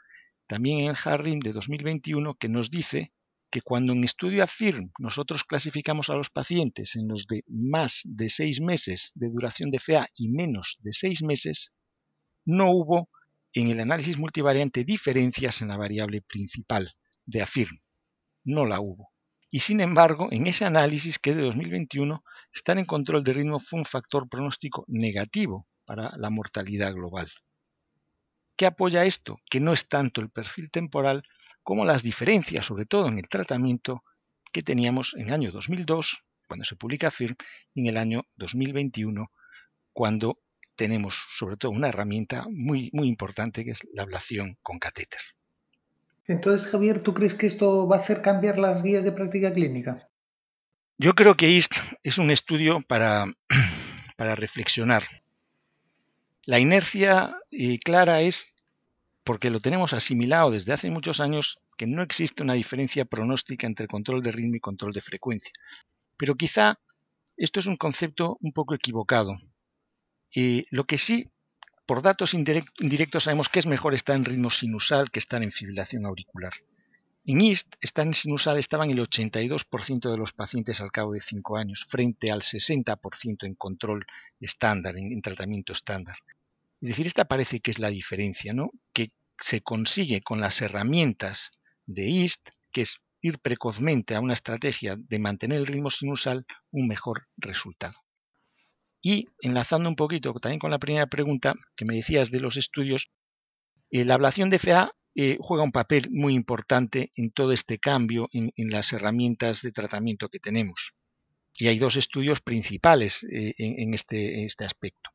también 0.46 0.88
en 0.88 0.96
Harrim 1.02 1.40
de 1.40 1.52
2021 1.52 2.34
que 2.34 2.48
nos 2.48 2.70
dice 2.70 3.12
que 3.50 3.62
cuando 3.62 3.94
en 3.94 4.04
estudio 4.04 4.42
AFIRM 4.42 4.90
nosotros 4.98 5.44
clasificamos 5.44 6.10
a 6.10 6.14
los 6.14 6.28
pacientes 6.28 6.96
en 6.96 7.08
los 7.08 7.26
de 7.26 7.44
más 7.46 8.02
de 8.04 8.28
seis 8.28 8.60
meses 8.60 9.10
de 9.14 9.30
duración 9.30 9.70
de 9.70 9.78
FA 9.78 10.08
y 10.14 10.28
menos 10.28 10.76
de 10.80 10.92
seis 10.92 11.22
meses, 11.22 11.72
no 12.44 12.70
hubo 12.70 13.08
en 13.60 13.70
el 13.70 13.80
análisis 13.80 14.18
multivariante 14.18 14.84
diferencias 14.84 15.62
en 15.62 15.68
la 15.68 15.76
variable 15.76 16.22
principal 16.22 16.92
de 17.26 17.42
AFIRM. 17.42 17.80
No 18.44 18.66
la 18.66 18.80
hubo. 18.80 19.10
Y 19.50 19.60
sin 19.60 19.80
embargo, 19.80 20.28
en 20.30 20.46
ese 20.46 20.64
análisis 20.64 21.18
que 21.18 21.30
es 21.30 21.36
de 21.36 21.42
2021, 21.42 22.22
estar 22.52 22.78
en 22.78 22.84
control 22.84 23.24
de 23.24 23.32
ritmo 23.32 23.60
fue 23.60 23.78
un 23.78 23.84
factor 23.84 24.28
pronóstico 24.28 24.84
negativo 24.86 25.66
para 25.84 26.16
la 26.16 26.30
mortalidad 26.30 26.92
global. 26.92 27.28
¿Qué 28.56 28.66
apoya 28.66 29.04
esto? 29.04 29.38
Que 29.50 29.60
no 29.60 29.72
es 29.72 29.88
tanto 29.88 30.20
el 30.20 30.30
perfil 30.30 30.70
temporal 30.70 31.22
como 31.62 31.84
las 31.84 32.02
diferencias, 32.02 32.66
sobre 32.66 32.86
todo 32.86 33.08
en 33.08 33.18
el 33.18 33.28
tratamiento, 33.28 34.02
que 34.52 34.62
teníamos 34.62 35.14
en 35.14 35.28
el 35.28 35.34
año 35.34 35.52
2002, 35.52 36.22
cuando 36.46 36.64
se 36.64 36.76
publica 36.76 37.10
FIRM, 37.10 37.36
y 37.74 37.80
en 37.80 37.86
el 37.88 37.96
año 37.96 38.22
2021, 38.36 39.30
cuando 39.92 40.38
tenemos 40.78 41.26
sobre 41.36 41.56
todo 41.56 41.72
una 41.72 41.88
herramienta 41.88 42.46
muy, 42.48 42.88
muy 42.92 43.08
importante 43.08 43.64
que 43.64 43.72
es 43.72 43.80
la 43.92 44.04
ablación 44.04 44.56
con 44.62 44.78
catéter. 44.78 45.20
Entonces, 46.26 46.70
Javier, 46.70 47.02
¿tú 47.02 47.14
crees 47.14 47.34
que 47.34 47.46
esto 47.46 47.88
va 47.88 47.96
a 47.96 47.98
hacer 47.98 48.22
cambiar 48.22 48.58
las 48.58 48.82
guías 48.82 49.04
de 49.04 49.12
práctica 49.12 49.52
clínica? 49.52 50.08
Yo 50.96 51.14
creo 51.14 51.36
que 51.36 51.50
IST 51.50 51.74
es 52.02 52.18
un 52.18 52.30
estudio 52.30 52.80
para, 52.80 53.26
para 54.16 54.36
reflexionar. 54.36 55.02
La 56.44 56.60
inercia 56.60 57.36
eh, 57.50 57.78
clara 57.80 58.20
es 58.20 58.54
porque 59.24 59.50
lo 59.50 59.60
tenemos 59.60 59.92
asimilado 59.92 60.52
desde 60.52 60.72
hace 60.72 60.90
muchos 60.90 61.20
años 61.20 61.58
que 61.76 61.86
no 61.86 62.02
existe 62.02 62.42
una 62.42 62.54
diferencia 62.54 63.04
pronóstica 63.04 63.66
entre 63.66 63.88
control 63.88 64.22
de 64.22 64.32
ritmo 64.32 64.56
y 64.56 64.60
control 64.60 64.92
de 64.92 65.02
frecuencia. 65.02 65.52
Pero 66.16 66.36
quizá 66.36 66.78
esto 67.36 67.60
es 67.60 67.66
un 67.66 67.76
concepto 67.76 68.36
un 68.40 68.52
poco 68.52 68.74
equivocado. 68.74 69.36
Y 70.30 70.66
lo 70.70 70.84
que 70.84 70.98
sí, 70.98 71.30
por 71.86 72.02
datos 72.02 72.34
indirectos, 72.34 73.24
sabemos 73.24 73.48
que 73.48 73.58
es 73.58 73.66
mejor 73.66 73.94
estar 73.94 74.16
en 74.16 74.24
ritmo 74.24 74.50
sinusal 74.50 75.10
que 75.10 75.18
estar 75.18 75.42
en 75.42 75.52
fibrilación 75.52 76.04
auricular. 76.06 76.52
En 77.24 77.40
IST, 77.40 77.76
estar 77.80 78.06
en 78.06 78.14
sinusal 78.14 78.58
estaban 78.58 78.90
el 78.90 79.00
82% 79.00 80.10
de 80.10 80.16
los 80.16 80.32
pacientes 80.32 80.80
al 80.80 80.90
cabo 80.90 81.12
de 81.12 81.20
5 81.20 81.56
años, 81.56 81.86
frente 81.88 82.30
al 82.30 82.42
60% 82.42 83.44
en 83.44 83.54
control 83.54 84.06
estándar, 84.40 84.96
en, 84.96 85.12
en, 85.12 85.20
tratamiento 85.20 85.72
estándar. 85.72 86.16
Es 86.80 86.88
decir, 86.88 87.06
esta 87.06 87.26
parece 87.26 87.60
que 87.60 87.70
es 87.70 87.78
la 87.78 87.90
diferencia, 87.90 88.52
¿no? 88.52 88.70
Que 88.92 89.12
se 89.40 89.60
consigue 89.62 90.20
con 90.20 90.40
las 90.40 90.62
herramientas 90.62 91.50
de 91.86 92.08
IST, 92.08 92.50
que 92.72 92.82
es 92.82 93.00
ir 93.20 93.38
precozmente 93.40 94.14
a 94.14 94.20
una 94.20 94.34
estrategia 94.34 94.96
de 94.96 95.18
mantener 95.18 95.58
el 95.58 95.66
ritmo 95.66 95.90
sinusal, 95.90 96.46
un 96.70 96.86
mejor 96.86 97.28
resultado. 97.36 97.98
Y 99.00 99.26
enlazando 99.40 99.88
un 99.88 99.96
poquito 99.96 100.32
también 100.34 100.58
con 100.58 100.70
la 100.70 100.78
primera 100.78 101.06
pregunta 101.06 101.54
que 101.76 101.84
me 101.84 101.96
decías 101.96 102.30
de 102.30 102.40
los 102.40 102.56
estudios, 102.56 103.10
eh, 103.90 104.04
la 104.04 104.14
ablación 104.14 104.50
de 104.50 104.58
FA 104.58 104.92
eh, 105.14 105.36
juega 105.40 105.64
un 105.64 105.72
papel 105.72 106.08
muy 106.10 106.34
importante 106.34 107.10
en 107.16 107.30
todo 107.30 107.52
este 107.52 107.78
cambio 107.78 108.28
en, 108.32 108.52
las 108.70 108.92
herramientas 108.92 109.62
de 109.62 109.72
tratamiento 109.72 110.28
que 110.28 110.38
tenemos. 110.38 110.92
Y 111.54 111.68
hay 111.68 111.78
dos 111.78 111.96
estudios 111.96 112.40
principales 112.40 113.24
eh, 113.24 113.54
en, 113.58 113.94
este, 113.94 114.38
en 114.38 114.44
este 114.44 114.64
aspecto. 114.64 115.10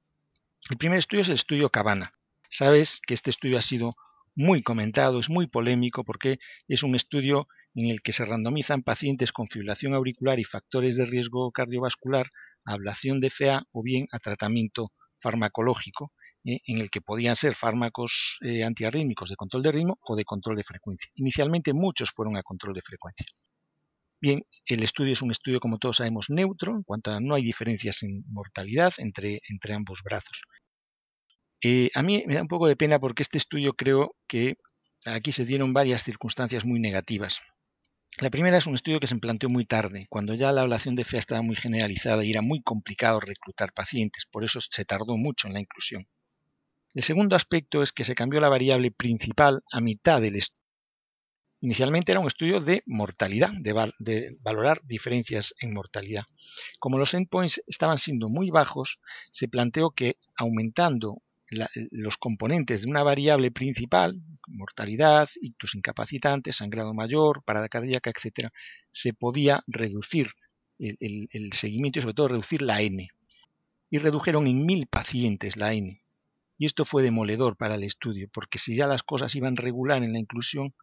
El 0.69 0.77
primer 0.77 0.97
estudio 0.97 1.21
es 1.21 1.29
el 1.29 1.35
estudio 1.35 1.69
Cabana. 1.69 2.13
Sabes 2.49 2.99
que 3.05 3.13
este 3.13 3.29
estudio 3.29 3.57
ha 3.57 3.61
sido 3.61 3.93
muy 4.35 4.63
comentado, 4.63 5.19
es 5.19 5.29
muy 5.29 5.47
polémico 5.47 6.03
porque 6.03 6.39
es 6.67 6.83
un 6.83 6.95
estudio 6.95 7.47
en 7.75 7.87
el 7.87 8.01
que 8.01 8.13
se 8.13 8.25
randomizan 8.25 8.83
pacientes 8.83 9.31
con 9.31 9.47
fibrilación 9.47 9.93
auricular 9.93 10.39
y 10.39 10.43
factores 10.43 10.95
de 10.95 11.05
riesgo 11.05 11.51
cardiovascular 11.51 12.29
a 12.65 12.74
ablación 12.74 13.20
de 13.20 13.29
FA 13.29 13.63
o 13.72 13.84
bien 13.84 14.08
a 14.12 14.20
tratamiento 14.20 14.91
farmacológico, 15.17 16.12
eh, 16.46 16.60
en 16.65 16.79
el 16.79 16.89
que 16.89 17.01
podían 17.01 17.36
ser 17.36 17.55
fármacos 17.55 18.38
eh, 18.41 18.63
antiarrítmicos 18.63 19.29
de 19.29 19.36
control 19.36 19.63
de 19.63 19.72
ritmo 19.72 19.98
o 20.01 20.15
de 20.15 20.25
control 20.25 20.58
de 20.58 20.63
frecuencia. 20.63 21.10
Inicialmente 21.15 21.74
muchos 21.74 22.12
fueron 22.12 22.36
a 22.36 22.43
control 22.43 22.74
de 22.74 22.82
frecuencia. 22.82 23.25
Bien, 24.22 24.41
el 24.65 24.84
estudio 24.84 25.13
es 25.13 25.22
un 25.22 25.32
estudio, 25.32 25.60
como 25.60 25.79
todos 25.79 25.98
sabemos, 25.98 26.27
neutro, 26.29 26.75
en 26.75 26.84
cuanto 26.84 27.12
a 27.12 27.20
no 27.20 27.36
hay 27.36 27.43
diferencias 27.43 28.03
en 28.03 28.24
mortalidad 28.27 28.93
entre, 28.98 29.41
entre 29.50 29.74
ambos 29.74 30.01
brazos. 30.03 30.41
Eh, 31.62 31.89
a 31.96 32.03
mí 32.03 32.24
me 32.27 32.36
da 32.36 32.41
un 32.41 32.48
poco 32.48 32.67
de 32.67 32.75
pena 32.75 33.00
porque 33.00 33.24
este 33.24 33.38
estudio 33.38 33.74
creo 33.74 34.15
que 34.27 34.55
aquí 35.05 35.32
se 35.32 35.46
dieron 35.46 35.74
varias 35.74 36.03
circunstancias 36.03 36.65
muy 36.65 36.79
negativas. 36.79 37.41
La 38.20 38.29
primera 38.29 38.58
es 38.58 38.67
un 38.67 38.75
estudio 38.75 39.00
que 39.00 39.08
se 39.08 39.15
planteó 39.15 39.50
muy 39.50 39.65
tarde, 39.65 40.05
cuando 40.08 40.36
ya 40.36 40.51
la 40.51 40.62
ablación 40.62 40.96
de 40.96 41.03
fe 41.03 41.17
estaba 41.17 41.41
muy 41.41 41.55
generalizada 41.55 42.24
y 42.24 42.29
era 42.29 42.43
muy 42.43 42.62
complicado 42.62 43.20
reclutar 43.20 43.74
pacientes, 43.74 44.27
por 44.29 44.43
eso 44.43 44.60
se 44.62 44.86
tardó 44.86 45.17
mucho 45.17 45.48
en 45.48 45.53
la 45.53 45.60
inclusión. 45.60 46.08
El 46.93 47.01
segundo 47.01 47.36
aspecto 47.36 47.82
es 47.82 47.91
que 47.91 48.03
se 48.03 48.13
cambió 48.13 48.39
la 48.39 48.50
variable 48.50 48.91
principal 48.91 49.63
a 49.72 49.82
mitad 49.82 50.22
del 50.22 50.36
estudio. 50.36 50.62
Inicialmente 51.62 52.12
era 52.12 52.20
un 52.20 52.27
estudio 52.27 52.60
de 52.60 52.84
mortalidad, 52.86 53.50
de, 53.53 53.74
de, 53.98 54.38
valorar 54.41 54.82
diferencias 54.84 55.55
en 55.60 55.74
mortalidad. 55.74 56.25
Como 56.77 57.00
los 57.00 57.15
endpoints 57.15 57.63
estaban 57.65 57.98
siendo 57.98 58.29
muy 58.29 58.51
bajos, 58.51 59.00
se 59.32 59.48
planteó 59.48 59.89
que 59.89 60.17
aumentando 60.36 61.24
los 61.91 62.17
componentes 62.17 62.81
de 62.81 62.89
una 62.89 63.03
variable 63.03 63.51
principal, 63.51 64.22
mortalidad, 64.48 65.29
ictus 65.41 65.75
incapacitante, 65.75 66.53
sangrado 66.53 66.93
mayor, 66.93 67.43
parada 67.43 67.69
cardíaca, 67.69 68.12
etc., 68.12 68.50
se 68.91 69.13
podía 69.13 69.63
reducir 69.67 70.31
el, 70.79 71.27
el, 71.31 71.53
seguimiento 71.53 72.00
y 72.00 72.01
sobre 72.01 72.13
todo 72.13 72.27
reducir 72.29 72.62
la 72.62 72.81
N. 72.81 73.07
Y 73.89 73.98
redujeron 74.00 74.48
en 74.48 74.65
mil 74.65 74.88
pacientes 74.88 75.57
la 75.57 75.74
N. 75.74 76.01
Y 76.57 76.65
esto 76.65 76.86
fue 76.86 77.03
demoledor 77.03 77.57
para 77.57 77.75
el 77.75 77.83
estudio, 77.83 78.27
porque 78.33 78.60
si 78.60 78.75
ya 78.75 78.88
las 78.88 79.03
cosas 79.03 79.36
iban 79.36 79.55
regular 79.55 80.03
en 80.03 80.13
la 80.13 80.19
inclusión, 80.19 80.74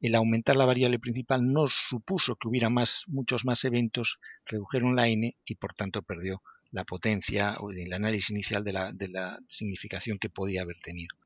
el 0.00 0.14
aumentar 0.14 0.56
la 0.56 0.64
variable 0.64 0.98
principal 0.98 1.52
no 1.52 1.66
supuso 1.68 2.36
que 2.36 2.48
hubiera 2.48 2.70
más, 2.70 3.04
muchos 3.06 3.44
más 3.44 3.64
eventos, 3.64 4.18
redujeron 4.46 4.96
la 4.96 5.08
N 5.08 5.36
y 5.44 5.54
por 5.56 5.74
tanto 5.74 6.02
perdió 6.02 6.42
la 6.72 6.84
potencia 6.84 7.56
o 7.58 7.70
el 7.70 7.92
análisis 7.92 8.30
inicial 8.30 8.64
de 8.64 8.72
la, 8.72 8.92
de 8.92 9.08
la 9.08 9.38
significación 9.48 10.18
que 10.18 10.30
podía 10.30 10.62
haber 10.62 10.76
tenido. 10.76 11.16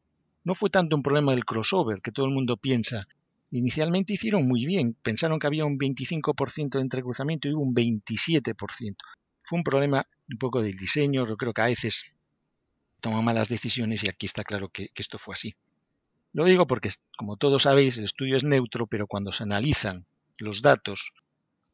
No 0.43 0.55
fue 0.55 0.71
tanto 0.71 0.97
un 0.97 1.03
problema 1.03 1.33
del 1.33 1.45
crossover, 1.45 2.01
que 2.01 2.13
todo 2.13 2.27
el 2.27 2.33
mundo 2.33 2.57
piensa. 2.57 3.07
Inicialmente 3.51 4.13
hicieron 4.15 4.47
muy 4.47 4.67
bien, 4.67 4.97
pensaron 5.03 5.39
que 5.39 5.47
había 5.47 5.65
un 5.65 5.79
25% 5.79 6.71
de 6.71 6.81
entrecruzamiento 6.81 7.49
y 7.49 7.55
hubo 7.55 7.63
un 7.63 7.75
27%. 7.75 8.97
Fue 9.43 9.59
un 9.59 9.65
problema 9.65 10.07
un 10.31 10.39
poco 10.39 10.63
del 10.63 10.77
diseño, 10.77 11.27
yo 11.27 11.37
creo 11.37 11.53
que 11.53 11.63
a 11.63 11.67
veces 11.67 12.05
toman 13.01 13.25
malas 13.25 13.49
decisiones 13.49 14.03
y 14.03 14.09
aquí 14.09 14.27
está 14.27 14.45
claro 14.45 14.69
que, 14.71 14.89
que 14.89 15.03
esto 15.03 15.19
fue 15.19 15.35
así. 15.35 15.55
Lo 16.33 16.45
digo 16.45 16.67
porque, 16.67 16.91
como 17.17 17.37
todos 17.37 17.63
sabéis, 17.63 17.97
el 17.97 18.05
estudio 18.05 18.37
es 18.37 18.45
neutro, 18.45 18.87
pero 18.87 19.07
cuando 19.07 19.31
se 19.31 19.45
analizan 19.45 20.07
los 20.37 20.63
datos 20.63 21.13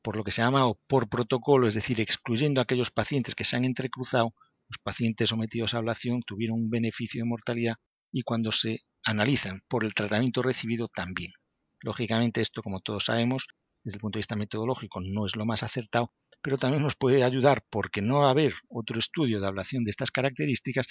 por 0.02 0.16
lo 0.16 0.24
que 0.24 0.30
se 0.30 0.42
llama 0.42 0.66
o 0.66 0.78
por 0.86 1.08
protocolo, 1.08 1.68
es 1.68 1.74
decir, 1.74 2.00
excluyendo 2.00 2.60
a 2.60 2.64
aquellos 2.64 2.90
pacientes 2.90 3.34
que 3.34 3.44
se 3.44 3.56
han 3.56 3.64
entrecruzado, 3.64 4.34
los 4.68 4.78
pacientes 4.82 5.28
sometidos 5.28 5.74
a 5.74 5.78
ablación 5.78 6.22
tuvieron 6.22 6.58
un 6.58 6.70
beneficio 6.70 7.20
de 7.20 7.28
mortalidad 7.28 7.74
y 8.12 8.22
cuando 8.22 8.52
se 8.52 8.80
analizan 9.04 9.62
por 9.68 9.84
el 9.84 9.94
tratamiento 9.94 10.42
recibido 10.42 10.88
también. 10.88 11.32
Lógicamente 11.80 12.40
esto, 12.40 12.62
como 12.62 12.80
todos 12.80 13.06
sabemos, 13.06 13.46
desde 13.82 13.96
el 13.96 14.00
punto 14.00 14.18
de 14.18 14.20
vista 14.20 14.36
metodológico 14.36 15.00
no 15.00 15.26
es 15.26 15.36
lo 15.36 15.46
más 15.46 15.62
acertado, 15.62 16.12
pero 16.42 16.56
también 16.56 16.82
nos 16.82 16.96
puede 16.96 17.24
ayudar, 17.24 17.64
porque 17.70 18.02
no 18.02 18.28
haber 18.28 18.54
otro 18.68 18.98
estudio 18.98 19.40
de 19.40 19.46
ablación 19.46 19.84
de 19.84 19.90
estas 19.90 20.10
características, 20.10 20.86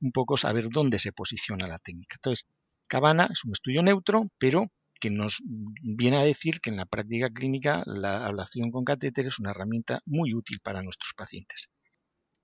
un 0.00 0.12
poco 0.12 0.36
saber 0.36 0.68
dónde 0.70 0.98
se 0.98 1.12
posiciona 1.12 1.66
la 1.66 1.78
técnica. 1.78 2.16
Entonces, 2.16 2.46
Cabana 2.86 3.28
es 3.30 3.44
un 3.44 3.52
estudio 3.52 3.82
neutro, 3.82 4.28
pero 4.38 4.66
que 5.02 5.10
nos 5.10 5.42
viene 5.82 6.16
a 6.16 6.22
decir 6.22 6.60
que 6.60 6.70
en 6.70 6.76
la 6.76 6.86
práctica 6.86 7.28
clínica 7.28 7.82
la 7.86 8.24
ablación 8.24 8.70
con 8.70 8.84
catéter 8.84 9.26
es 9.26 9.40
una 9.40 9.50
herramienta 9.50 10.00
muy 10.06 10.32
útil 10.32 10.60
para 10.62 10.80
nuestros 10.80 11.12
pacientes. 11.16 11.70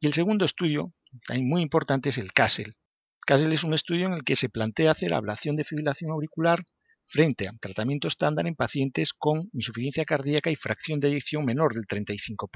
Y 0.01 0.09
el 0.09 0.13
segundo 0.13 0.45
estudio, 0.45 0.93
también 1.25 1.49
muy 1.49 1.63
importante, 1.63 2.09
es 2.09 2.19
el 2.19 2.33
CASEL. 2.33 2.75
CASEL 3.25 3.53
es 3.53 3.63
un 3.63 3.75
estudio 3.75 4.07
en 4.09 4.15
el 4.15 4.25
que 4.25 4.35
se 4.35 4.49
plantea 4.49 4.91
hacer 4.91 5.15
ablación 5.15 5.55
de 5.55 5.63
fibrilación 5.63 6.11
auricular 6.11 6.65
frente 7.05 7.47
a 7.47 7.53
tratamiento 7.61 8.09
estándar 8.09 8.49
en 8.49 8.57
pacientes 8.57 9.13
con 9.13 9.49
insuficiencia 9.53 10.05
cardíaca 10.05 10.51
y 10.51 10.57
fracción 10.57 10.99
de 10.99 11.11
eyección 11.11 11.45
menor 11.45 11.75
del 11.75 11.87
35%. 11.87 12.49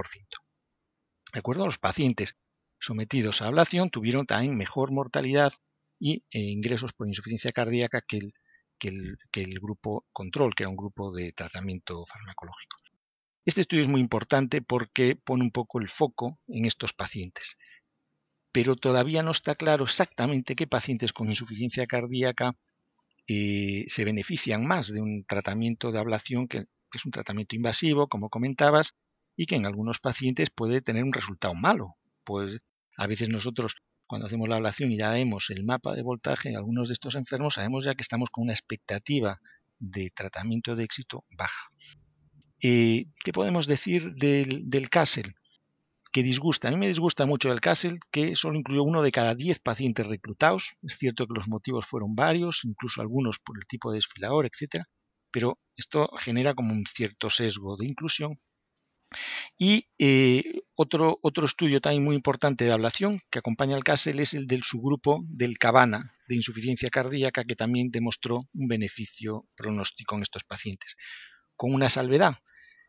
De 1.33 1.39
acuerdo, 1.39 1.65
los 1.65 1.79
pacientes 1.79 2.35
sometidos 2.81 3.41
a 3.41 3.47
ablación 3.47 3.89
tuvieron 3.91 4.27
también 4.27 4.57
mejor 4.57 4.91
mortalidad 4.91 5.53
y 6.01 6.25
eh, 6.33 6.41
ingresos 6.41 6.93
por 6.93 7.07
insuficiencia 7.07 7.53
cardíaca 7.53 8.01
que 8.07 8.17
el 8.17 8.33
que 8.83 9.43
el, 9.43 9.61
grupo 9.61 10.05
control, 10.12 10.55
que 10.55 10.65
era 10.65 10.71
un 10.71 10.77
grupo 10.77 11.12
de 11.12 11.33
tratamiento 11.33 12.05
farmacológico. 12.07 12.77
Este 13.45 13.61
estudio 13.61 13.83
es 13.83 13.89
muy 13.89 14.01
importante 14.01 14.61
porque 14.61 15.17
pone 15.17 15.45
un 15.45 15.53
poco 15.53 15.81
el 15.81 15.89
foco 15.89 16.41
en 16.49 16.65
estos 16.65 16.93
pacientes, 16.93 17.57
pero 18.51 18.75
todavía 18.77 19.23
no 19.23 19.31
está 19.31 19.55
claro 19.55 19.85
exactamente 19.85 20.55
qué 20.55 20.67
pacientes 20.67 21.12
con 21.12 21.29
insuficiencia 21.29 21.87
cardíaca 21.87 22.57
eh, 23.29 23.85
se 23.87 24.05
benefician 24.05 24.67
más 24.67 24.93
de 24.93 25.01
un 25.01 25.25
tratamiento 25.25 25.93
de 25.93 26.01
ablación 26.01 26.49
que, 26.49 26.65
que 26.65 26.99
es 26.99 27.05
un 27.07 27.12
tratamiento 27.12 27.55
invasivo, 27.55 28.09
como 28.09 28.31
comentabas, 28.31 28.95
y 29.37 29.47
que 29.47 29.57
en 29.57 29.67
algunos 29.67 30.01
pacientes 30.01 30.51
puede 30.51 30.83
tener 30.83 31.05
un 31.05 31.12
resultado 31.12 31.55
malo. 31.55 31.95
Pues 32.25 32.59
a 32.97 33.07
veces 33.07 33.29
nosotros 33.29 33.77
cuando 34.12 34.26
hacemos 34.26 34.47
la 34.47 34.57
ablación 34.57 34.92
y 34.92 34.99
ya 34.99 35.09
vemos 35.09 35.49
el 35.49 35.64
mapa 35.64 35.95
de 35.95 36.02
voltaje 36.02 36.50
de 36.50 36.57
algunos 36.57 36.88
de 36.88 36.92
estos 36.92 37.14
enfermos, 37.14 37.54
sabemos 37.54 37.83
ya 37.83 37.95
que 37.95 38.02
estamos 38.02 38.28
con 38.28 38.42
una 38.45 38.52
expectativa 38.52 39.40
de 39.78 40.11
tratamiento 40.11 40.76
de 40.76 40.85
éxito 40.85 41.25
baja. 41.31 41.66
Eh, 42.61 43.07
¿Qué 43.25 43.33
podemos 43.33 43.66
decir 43.66 44.12
del, 44.12 44.69
del 44.69 44.90
CASEL? 44.90 45.35
Que 46.12 46.23
disgusta. 46.23 46.69
A 46.69 46.73
mí 46.73 46.76
me 46.76 46.88
disgusta 46.88 47.25
mucho 47.25 47.50
el 47.50 47.62
CASEL, 47.62 48.00
que 48.11 48.37
solo 48.37 48.59
incluyó 48.59 48.83
uno 48.83 49.00
de 49.00 49.12
cada 49.12 49.35
diez 49.35 49.61
pacientes 49.61 50.07
reclutados. 50.07 50.75
Es 50.83 50.99
cierto 50.99 51.26
que 51.26 51.33
los 51.35 51.49
motivos 51.49 51.87
fueron 51.87 52.14
varios, 52.14 52.66
incluso 52.66 53.00
algunos 53.00 53.38
por 53.38 53.57
el 53.57 53.64
tipo 53.64 53.92
de 53.92 53.97
desfilador, 53.97 54.45
etc. 54.45 54.85
Pero 55.31 55.59
esto 55.75 56.11
genera 56.19 56.52
como 56.52 56.75
un 56.75 56.85
cierto 56.85 57.31
sesgo 57.31 57.78
de 57.78 57.87
inclusión 57.87 58.38
Y 59.59 59.87
eh, 59.99 60.62
otro, 60.75 61.19
otro 61.23 61.47
estudio 61.47 61.81
también 61.81 62.04
muy 62.04 62.16
importante 62.16 62.64
de 62.64 62.73
ablación 62.73 63.21
que 63.31 63.38
acompaña 63.38 63.76
al 63.76 63.85
CASEL 63.85 64.21
es 64.21 64.35
el 64.35 64.47
del 64.47 64.62
subgrupo 64.62 65.25
del 65.28 65.59
Cabana 65.59 66.14
de 66.28 66.37
insuficiencia 66.37 66.90
cardíaca 66.90 67.45
que 67.45 67.57
también 67.57 67.90
demostró 67.90 68.40
un 68.54 68.69
beneficio 68.69 69.47
pronóstico 69.54 70.16
en 70.16 70.23
estos 70.23 70.45
pacientes, 70.45 70.97
con 71.57 71.75
una 71.75 71.88
salvedad, 71.88 72.38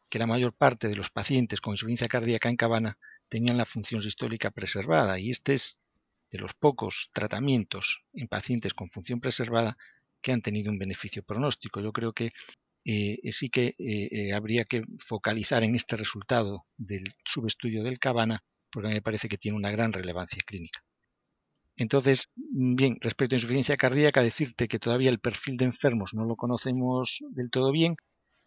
que 0.09 0.19
la 0.19 0.27
mayor 0.27 0.53
parte 0.53 0.87
de 0.87 0.95
los 0.95 1.09
pacientes 1.09 1.59
con 1.59 1.73
insuficiencia 1.73 2.07
cardíaca 2.07 2.49
en 2.49 2.55
Cabana 2.55 2.97
tenían 3.29 3.57
la 3.57 3.65
función 3.65 4.01
sistólica 4.01 4.51
preservada 4.51 5.19
y 5.19 5.31
este 5.31 5.55
es 5.55 5.79
de 6.31 6.39
los 6.39 6.53
pocos 6.53 7.09
tratamientos 7.13 8.03
en 8.13 8.27
pacientes 8.27 8.73
con 8.73 8.89
función 8.89 9.19
preservada 9.19 9.77
que 10.21 10.31
han 10.31 10.41
tenido 10.41 10.71
un 10.71 10.79
beneficio 10.79 11.23
pronóstico. 11.23 11.81
Yo 11.81 11.91
creo 11.91 12.13
que 12.13 12.31
eh, 12.85 13.31
sí 13.31 13.49
que 13.49 13.75
eh, 13.77 14.09
eh, 14.11 14.33
habría 14.33 14.65
que 14.65 14.83
focalizar 14.97 15.63
en 15.63 15.75
este 15.75 15.97
resultado 15.97 16.65
del 16.77 17.03
subestudio 17.25 17.83
del 17.83 17.99
Cabana 17.99 18.43
porque 18.71 18.89
me 18.89 19.01
parece 19.01 19.29
que 19.29 19.37
tiene 19.37 19.57
una 19.57 19.71
gran 19.71 19.93
relevancia 19.93 20.41
clínica. 20.45 20.83
Entonces, 21.75 22.29
bien, 22.35 22.97
respecto 23.01 23.35
a 23.35 23.37
insuficiencia 23.37 23.77
cardíaca, 23.77 24.21
decirte 24.21 24.67
que 24.67 24.79
todavía 24.79 25.09
el 25.09 25.19
perfil 25.19 25.57
de 25.57 25.65
enfermos 25.65 26.13
no 26.13 26.25
lo 26.25 26.35
conocemos 26.35 27.19
del 27.31 27.49
todo 27.49 27.71
bien, 27.71 27.95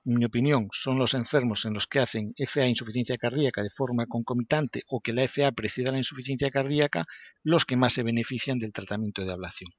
en 0.05 0.19
mi 0.19 0.25
opinión, 0.25 0.69
son 0.71 0.99
los 0.99 1.14
enfermos 1.14 1.64
en 1.64 1.75
los 1.75 1.88
que 1.88 1.99
hacen 1.99 2.33
FA 2.37 2.69
insuficiencia 2.69 3.16
cardíaca 3.16 3.62
de 3.62 3.71
forma 3.71 4.07
concomitante 4.07 4.85
o 4.87 5.00
que 5.00 5.12
la 5.12 5.25
FA 5.25 5.50
preceda 5.50 5.90
la 5.90 5.99
insuficiencia 5.99 6.49
cardíaca 6.50 7.07
los 7.43 7.64
que 7.64 7.76
más 7.76 7.95
se 7.95 8.05
benefician 8.05 8.61
del 8.61 8.73
tratamiento 8.73 9.25
de 9.25 9.33
ablación. 9.33 9.73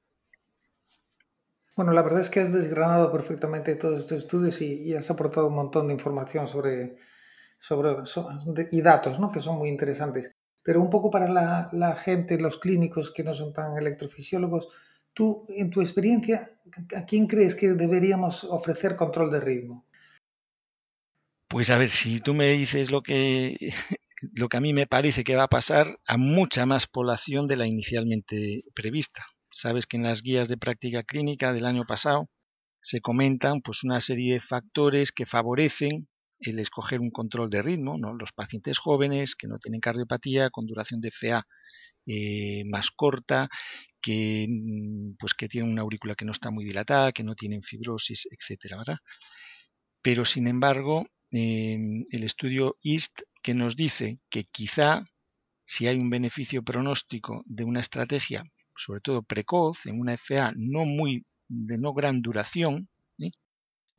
Bueno, 1.78 1.94
la 1.94 2.02
verdad 2.02 2.22
es 2.22 2.32
que 2.32 2.40
has 2.40 2.52
desgranado 2.52 3.12
perfectamente 3.12 3.76
todos 3.76 4.00
estos 4.00 4.18
estudios 4.18 4.62
y, 4.64 4.96
has 4.96 5.12
aportado 5.12 5.48
un 5.48 5.54
montón 5.54 5.86
de 5.88 5.94
información 5.94 6.48
sobre, 6.48 6.98
sobre 7.60 8.02
y 8.72 8.82
datos, 8.82 9.20
¿no? 9.20 9.32
que 9.32 9.40
son 9.40 9.60
muy 9.60 9.70
interesantes. 9.70 10.32
Pero 10.64 10.82
un 10.82 10.90
poco 10.90 11.12
para 11.12 11.30
la, 11.30 11.70
la 11.72 11.96
gente, 11.96 12.40
los 12.40 12.58
clínicos 12.58 13.14
que 13.14 13.24
no 13.24 13.36
son 13.36 13.54
tan 13.54 13.78
electrofisiólogos, 13.78 14.70
tú, 15.14 15.46
en 15.50 15.70
tu 15.70 15.82
experiencia, 15.82 16.50
¿a 16.96 17.06
quién 17.06 17.28
crees 17.28 17.54
que 17.54 17.74
deberíamos 17.74 18.44
ofrecer 18.44 18.96
control 18.96 19.30
de 19.30 19.40
ritmo? 19.40 19.86
Pues 21.48 21.70
a 21.70 21.78
ver, 21.78 21.90
si 21.90 22.20
tú 22.22 22.34
me 22.34 22.50
dices 22.54 22.90
lo 22.90 23.04
que, 23.04 23.56
lo 24.34 24.50
que 24.50 24.58
a 24.58 24.62
mí 24.62 24.74
me 24.74 24.88
parece 24.88 25.24
que 25.24 25.36
va 25.36 25.44
a 25.44 25.48
pasar, 25.48 26.00
a 26.08 26.18
mucha 26.18 26.66
más 26.66 26.88
población 26.88 27.48
de 27.48 27.56
la 27.56 27.68
inicialmente 27.68 28.64
prevista. 28.74 29.28
Sabes 29.60 29.88
que 29.88 29.98
en 29.98 30.04
las 30.04 30.22
guías 30.22 30.50
de 30.50 30.58
práctica 30.58 31.02
clínica 31.02 31.52
del 31.52 31.66
año 31.66 31.84
pasado 31.88 32.30
se 32.84 33.02
comentan 33.02 33.62
pues 33.62 33.84
una 33.84 34.00
serie 34.02 34.34
de 34.34 34.40
factores 34.40 35.12
que 35.12 35.26
favorecen 35.26 36.08
el 36.40 36.60
escoger 36.60 37.00
un 37.00 37.10
control 37.10 37.50
de 37.50 37.64
ritmo. 37.64 37.98
Los 38.20 38.34
pacientes 38.34 38.78
jóvenes 38.78 39.36
que 39.36 39.48
no 39.48 39.58
tienen 39.58 39.82
cardiopatía 39.82 40.52
con 40.52 40.68
duración 40.68 41.02
de 41.02 41.10
FA 41.10 41.48
eh, 42.06 42.66
más 42.66 42.92
corta, 42.92 43.50
que 44.00 44.48
pues 45.18 45.34
que 45.34 45.48
tienen 45.48 45.72
una 45.72 45.82
aurícula 45.82 46.14
que 46.14 46.26
no 46.26 46.34
está 46.34 46.52
muy 46.52 46.64
dilatada, 46.64 47.12
que 47.12 47.24
no 47.24 47.34
tienen 47.34 47.64
fibrosis, 47.64 48.28
etcétera, 48.30 48.78
¿verdad? 48.78 48.98
Pero 50.04 50.24
sin 50.24 50.48
embargo, 50.48 51.08
el 51.32 52.24
estudio 52.24 52.78
EAST 52.84 53.22
que 53.42 53.56
nos 53.56 53.76
dice 53.76 54.20
que 54.30 54.44
quizá 54.44 55.04
si 55.66 55.88
hay 55.88 55.98
un 55.98 56.12
beneficio 56.12 56.62
pronóstico 56.62 57.42
de 57.48 57.64
una 57.64 57.80
estrategia, 57.80 58.44
sobre 58.78 59.02
todo 59.02 59.24
precoz, 59.24 59.86
en 59.86 60.00
una 60.00 60.14
FA 60.18 60.54
no 60.56 60.86
muy 60.86 61.26
de 61.48 61.78
no 61.78 61.94
gran 61.94 62.22
duración, 62.22 62.90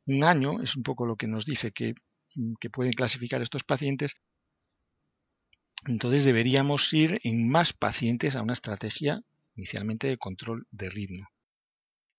un 0.05 0.23
año 0.23 0.61
es 0.61 0.75
un 0.75 0.81
poco 0.81 1.05
lo 1.05 1.17
que 1.17 1.27
nos 1.27 1.45
dice 1.45 1.71
que, 1.71 1.93
que 2.59 2.69
pueden 2.71 2.93
clasificar 2.93 3.41
estos 3.43 3.63
pacientes, 3.63 4.15
entonces 5.87 6.25
deberíamos 6.25 6.91
ir 6.93 7.19
en 7.23 7.47
más 7.47 7.73
pacientes 7.73 8.35
a 8.35 8.41
una 8.41 8.53
estrategia 8.53 9.21
inicialmente 9.55 10.07
de 10.07 10.17
control 10.17 10.65
de 10.71 10.89
ritmo. 10.89 11.27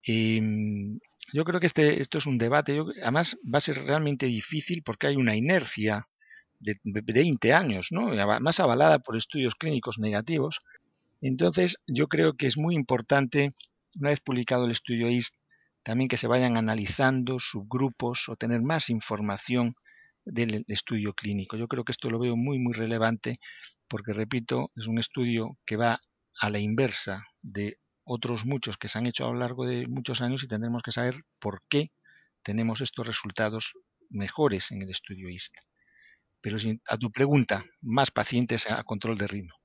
Em, 0.03 0.99
yo 1.33 1.43
creo 1.43 1.59
que 1.59 1.67
este, 1.67 2.01
esto 2.01 2.17
es 2.17 2.25
un 2.25 2.37
debate, 2.37 2.79
además 3.01 3.37
va 3.43 3.59
a 3.59 3.61
ser 3.61 3.83
realmente 3.83 4.25
difícil 4.25 4.81
porque 4.83 5.07
hay 5.07 5.15
una 5.15 5.35
inercia 5.35 6.07
de, 6.59 6.77
20 6.83 7.53
años, 7.53 7.87
¿no? 7.91 8.11
más 8.39 8.59
avalada 8.59 8.99
por 8.99 9.17
estudios 9.17 9.55
clínicos 9.55 9.99
negativos. 9.99 10.59
Entonces, 11.21 11.77
yo 11.87 12.07
creo 12.07 12.33
que 12.33 12.47
es 12.47 12.57
muy 12.57 12.75
importante, 12.75 13.51
una 13.95 14.09
vez 14.09 14.19
publicado 14.21 14.65
el 14.65 14.71
estudio 14.71 15.09
IST, 15.09 15.35
también 15.83 16.07
que 16.07 16.17
se 16.17 16.27
vayan 16.27 16.57
analizando 16.57 17.39
subgrupos 17.39 18.27
o 18.27 18.35
tener 18.35 18.61
más 18.61 18.89
información 18.89 19.75
del 20.25 20.63
estudio 20.67 21.13
clínico. 21.13 21.57
Yo 21.57 21.67
creo 21.67 21.83
que 21.83 21.91
esto 21.91 22.09
lo 22.09 22.19
veo 22.19 22.35
muy, 22.35 22.59
muy 22.59 22.73
relevante 22.73 23.39
porque, 23.87 24.13
repito, 24.13 24.71
es 24.75 24.87
un 24.87 24.97
estudio 24.99 25.57
que 25.65 25.77
va 25.77 25.99
a 26.39 26.49
la 26.49 26.59
inversa 26.59 27.23
de 27.41 27.77
otros 28.03 28.45
muchos 28.45 28.77
que 28.77 28.87
se 28.87 28.97
han 28.97 29.05
hecho 29.05 29.25
a 29.25 29.31
lo 29.31 29.39
largo 29.39 29.65
de 29.65 29.85
muchos 29.87 30.21
años 30.21 30.43
y 30.43 30.47
tendremos 30.47 30.81
que 30.83 30.91
saber 30.91 31.15
por 31.39 31.61
qué 31.69 31.91
tenemos 32.43 32.81
estos 32.81 33.05
resultados 33.05 33.73
mejores 34.09 34.71
en 34.71 34.81
el 34.81 34.89
estudio 34.89 35.29
IST. 35.29 35.53
Pero 36.41 36.57
a 36.87 36.97
tu 36.97 37.11
pregunta, 37.11 37.63
más 37.81 38.09
pacientes 38.11 38.69
a 38.69 38.83
control 38.83 39.17
de 39.17 39.27
ritmo. 39.27 39.60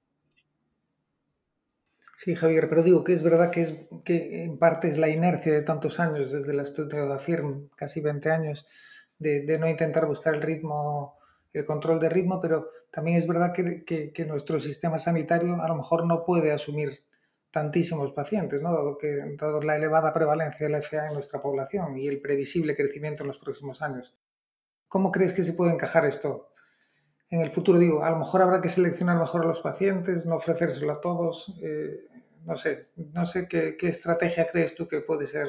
Sí, 2.16 2.34
Javier, 2.34 2.66
pero 2.70 2.82
digo 2.82 3.04
que 3.04 3.12
es 3.12 3.22
verdad 3.22 3.50
que, 3.50 3.60
es, 3.60 3.74
que 4.02 4.44
en 4.44 4.58
parte 4.58 4.88
es 4.88 4.96
la 4.96 5.10
inercia 5.10 5.52
de 5.52 5.60
tantos 5.60 6.00
años, 6.00 6.32
desde 6.32 6.52
el 6.52 6.60
estudio 6.60 7.06
de 7.06 7.14
AFIRM, 7.14 7.68
casi 7.76 8.00
20 8.00 8.30
años, 8.30 8.66
de, 9.18 9.58
no 9.58 9.68
intentar 9.68 10.06
buscar 10.06 10.34
el 10.34 10.40
ritmo, 10.40 11.18
el 11.52 11.66
control 11.66 12.00
de 12.00 12.08
ritmo, 12.08 12.40
pero 12.40 12.70
también 12.90 13.18
es 13.18 13.26
verdad 13.26 13.52
que, 13.52 13.84
que, 13.84 14.24
nuestro 14.24 14.58
sistema 14.60 14.98
sanitario 14.98 15.60
a 15.60 15.68
lo 15.68 15.74
mejor 15.76 16.06
no 16.06 16.24
puede 16.24 16.52
asumir 16.52 17.04
tantísimos 17.50 18.12
pacientes, 18.12 18.62
¿no? 18.62 18.72
dado, 18.72 18.96
que, 18.96 19.36
dado 19.38 19.60
la 19.60 19.76
elevada 19.76 20.14
prevalencia 20.14 20.66
de 20.66 20.72
la 20.72 20.78
FA 20.78 21.08
en 21.08 21.14
nuestra 21.14 21.42
población 21.42 21.98
y 21.98 22.08
el 22.08 22.22
previsible 22.22 22.74
crecimiento 22.74 23.24
en 23.24 23.28
los 23.28 23.38
próximos 23.38 23.82
años. 23.82 24.16
¿Cómo 24.88 25.12
crees 25.12 25.34
que 25.34 25.42
se 25.42 25.52
puede 25.52 25.74
encajar 25.74 26.06
esto 26.06 26.48
en 27.30 27.40
el 27.40 27.50
futuro? 27.50 27.78
Digo, 27.78 28.02
a 28.02 28.10
lo 28.10 28.18
mejor 28.18 28.42
habrá 28.42 28.60
que 28.60 28.68
seleccionar 28.68 29.18
mejor 29.18 29.42
a 29.42 29.48
los 29.48 29.60
pacientes, 29.60 30.26
no 30.26 30.36
ofrecérselo 30.36 30.92
a 30.92 31.00
todos. 31.00 31.54
Eh, 31.62 32.08
no 32.44 32.56
sé, 32.56 32.88
no 32.96 33.26
sé 33.26 33.48
qué, 33.48 33.76
estrategia 33.82 34.46
crees 34.46 34.74
tú 34.74 34.86
que 34.86 35.00
puede 35.00 35.26
ser 35.26 35.48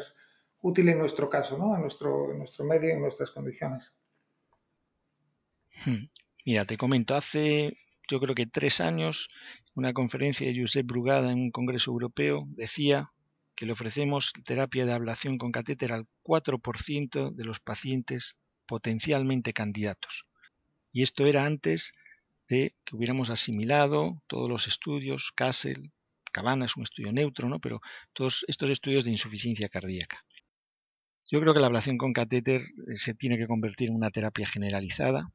útil 0.61 0.89
en 0.89 0.97
nuestro 0.97 1.29
caso, 1.29 1.57
¿no? 1.57 1.75
en, 1.75 1.81
nuestro, 1.81 2.31
en 2.31 2.39
nuestro 2.39 2.65
medio 2.65 2.89
en 2.89 3.01
nuestras 3.01 3.29
condiciones. 3.29 3.93
Hmm. 5.85 6.09
Mira, 6.43 6.65
te 6.65 6.77
comento, 6.77 7.15
hace 7.15 7.77
yo 8.09 8.19
creo 8.19 8.35
que 8.35 8.45
tres 8.45 8.79
años, 8.79 9.27
una 9.75 9.93
conferencia 9.93 10.47
de 10.47 10.59
Josep 10.59 10.85
Brugada 10.85 11.31
en 11.31 11.39
un 11.39 11.51
congreso 11.51 11.91
europeo 11.91 12.39
decía 12.47 13.11
que 13.55 13.65
le 13.65 13.73
ofrecemos 13.73 14.31
terapia 14.45 14.85
de 14.85 14.93
ablación 14.93 15.37
con 15.37 15.51
catéter 15.51 15.91
al 15.91 16.07
4% 16.23 17.31
de 17.31 17.45
los 17.45 17.59
pacientes 17.59 18.37
potencialmente 18.65 19.51
candidatos. 19.51 20.26
Y 20.97 21.03
esto 21.03 21.27
era 21.27 21.45
antes 21.45 21.93
de 22.49 22.75
que 22.83 22.95
hubiéramos 22.95 23.29
asimilado 23.29 24.19
todos 24.25 24.49
los 24.49 24.65
estudios, 24.65 25.31
Castle, 25.35 25.91
Cabana 26.31 26.65
es 26.65 26.75
un 26.75 26.81
estudio 26.81 27.11
neutro, 27.11 27.47
¿no? 27.49 27.59
pero 27.59 27.81
todos 28.13 28.43
estos 28.47 28.71
estudios 28.71 29.05
de 29.05 29.11
insuficiencia 29.11 29.69
cardíaca. 29.69 30.19
Yo 31.29 31.39
creo 31.39 31.53
que 31.53 31.59
la 31.59 31.67
ablación 31.67 31.99
con 31.99 32.13
catéter 32.13 32.61
eh, 32.61 32.97
se 32.97 33.13
tiene 33.13 33.37
que 33.37 33.45
convertir 33.45 33.89
en 33.89 33.95
una 33.95 34.09
terapia 34.09 34.47
generalizada, 34.47 35.31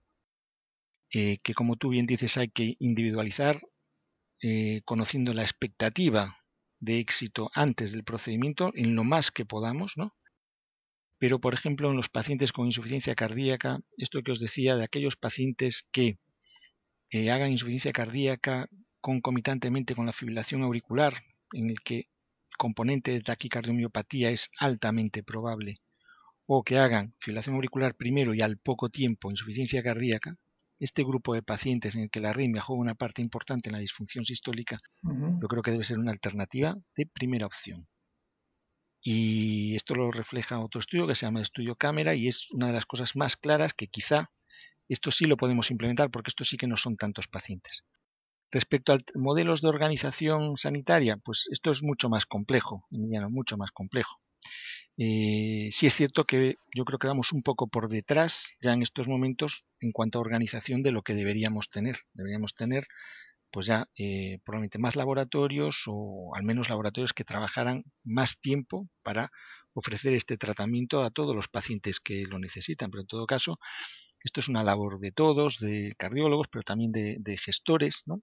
eh, 1.12 1.38
que 1.44 1.54
como 1.54 1.76
tú 1.76 1.90
bien 1.90 2.06
dices 2.06 2.36
hay 2.38 2.48
que 2.48 2.74
individualizar 2.80 3.62
eh, 4.42 4.82
conociendo 4.84 5.32
la 5.32 5.42
expectativa 5.42 6.38
de 6.80 6.98
éxito 6.98 7.52
antes 7.54 7.92
del 7.92 8.02
procedimiento 8.02 8.72
en 8.74 8.96
lo 8.96 9.04
más 9.04 9.30
que 9.30 9.44
podamos, 9.44 9.96
¿no? 9.96 10.12
Pero, 11.22 11.38
por 11.38 11.54
ejemplo, 11.54 11.88
en 11.88 11.96
los 11.96 12.08
pacientes 12.08 12.50
con 12.50 12.66
insuficiencia 12.66 13.14
cardíaca, 13.14 13.78
esto 13.96 14.22
que 14.22 14.32
os 14.32 14.40
decía 14.40 14.74
de 14.74 14.82
aquellos 14.82 15.14
pacientes 15.14 15.86
que 15.92 16.18
eh, 17.10 17.30
hagan 17.30 17.52
insuficiencia 17.52 17.92
cardíaca 17.92 18.68
concomitantemente 19.00 19.94
con 19.94 20.04
la 20.04 20.12
fibrilación 20.12 20.62
auricular, 20.62 21.22
en 21.52 21.70
el 21.70 21.80
que 21.80 21.96
el 21.96 22.56
componente 22.58 23.12
de 23.12 23.20
taquicardiomiopatía 23.20 24.30
es 24.32 24.50
altamente 24.58 25.22
probable, 25.22 25.76
o 26.46 26.64
que 26.64 26.78
hagan 26.78 27.14
fibrilación 27.20 27.54
auricular 27.54 27.94
primero 27.94 28.34
y 28.34 28.40
al 28.40 28.56
poco 28.56 28.88
tiempo 28.88 29.30
insuficiencia 29.30 29.80
cardíaca, 29.80 30.34
este 30.80 31.04
grupo 31.04 31.34
de 31.34 31.44
pacientes 31.44 31.94
en 31.94 32.02
el 32.02 32.10
que 32.10 32.18
la 32.18 32.30
arritmia 32.30 32.62
juega 32.62 32.82
una 32.82 32.96
parte 32.96 33.22
importante 33.22 33.68
en 33.68 33.74
la 33.74 33.78
disfunción 33.78 34.24
sistólica, 34.24 34.80
yo 35.04 35.46
creo 35.46 35.62
que 35.62 35.70
debe 35.70 35.84
ser 35.84 36.00
una 36.00 36.10
alternativa 36.10 36.74
de 36.96 37.06
primera 37.06 37.46
opción. 37.46 37.86
Y 39.02 39.74
esto 39.74 39.94
lo 39.94 40.10
refleja 40.12 40.60
otro 40.60 40.80
estudio 40.80 41.06
que 41.06 41.14
se 41.14 41.26
llama 41.26 41.42
estudio 41.42 41.74
cámara 41.74 42.14
y 42.14 42.28
es 42.28 42.50
una 42.52 42.68
de 42.68 42.72
las 42.74 42.86
cosas 42.86 43.16
más 43.16 43.36
claras 43.36 43.74
que 43.74 43.88
quizá 43.88 44.30
esto 44.88 45.10
sí 45.10 45.24
lo 45.24 45.36
podemos 45.36 45.70
implementar 45.70 46.10
porque 46.10 46.28
esto 46.28 46.44
sí 46.44 46.56
que 46.56 46.66
no 46.66 46.76
son 46.76 46.96
tantos 46.96 47.26
pacientes. 47.26 47.84
Respecto 48.50 48.92
a 48.92 48.98
modelos 49.14 49.62
de 49.62 49.68
organización 49.68 50.58
sanitaria, 50.58 51.16
pues 51.16 51.48
esto 51.50 51.70
es 51.70 51.82
mucho 51.82 52.08
más 52.10 52.26
complejo, 52.26 52.84
mucho 52.90 53.56
más 53.56 53.70
complejo. 53.70 54.20
Eh, 54.98 55.70
sí 55.72 55.86
es 55.86 55.94
cierto 55.94 56.26
que 56.26 56.56
yo 56.74 56.84
creo 56.84 56.98
que 56.98 57.06
vamos 57.06 57.32
un 57.32 57.42
poco 57.42 57.66
por 57.68 57.88
detrás 57.88 58.50
ya 58.60 58.74
en 58.74 58.82
estos 58.82 59.08
momentos 59.08 59.64
en 59.80 59.90
cuanto 59.90 60.18
a 60.18 60.20
organización 60.20 60.82
de 60.82 60.92
lo 60.92 61.02
que 61.02 61.14
deberíamos 61.14 61.70
tener. 61.70 62.00
Deberíamos 62.12 62.54
tener 62.54 62.86
pues 63.52 63.66
ya 63.66 63.88
eh, 63.96 64.38
probablemente 64.44 64.78
más 64.78 64.96
laboratorios 64.96 65.84
o 65.86 66.34
al 66.34 66.42
menos 66.42 66.70
laboratorios 66.70 67.12
que 67.12 67.24
trabajaran 67.24 67.84
más 68.02 68.40
tiempo 68.40 68.88
para 69.02 69.30
ofrecer 69.74 70.14
este 70.14 70.36
tratamiento 70.36 71.02
a 71.02 71.10
todos 71.10 71.36
los 71.36 71.48
pacientes 71.48 72.00
que 72.00 72.24
lo 72.24 72.38
necesitan. 72.38 72.90
Pero 72.90 73.02
en 73.02 73.06
todo 73.06 73.26
caso, 73.26 73.58
esto 74.24 74.40
es 74.40 74.48
una 74.48 74.64
labor 74.64 74.98
de 75.00 75.12
todos, 75.12 75.58
de 75.58 75.94
cardiólogos, 75.98 76.48
pero 76.50 76.62
también 76.62 76.92
de, 76.92 77.36
gestores, 77.38 78.02
¿no? 78.06 78.22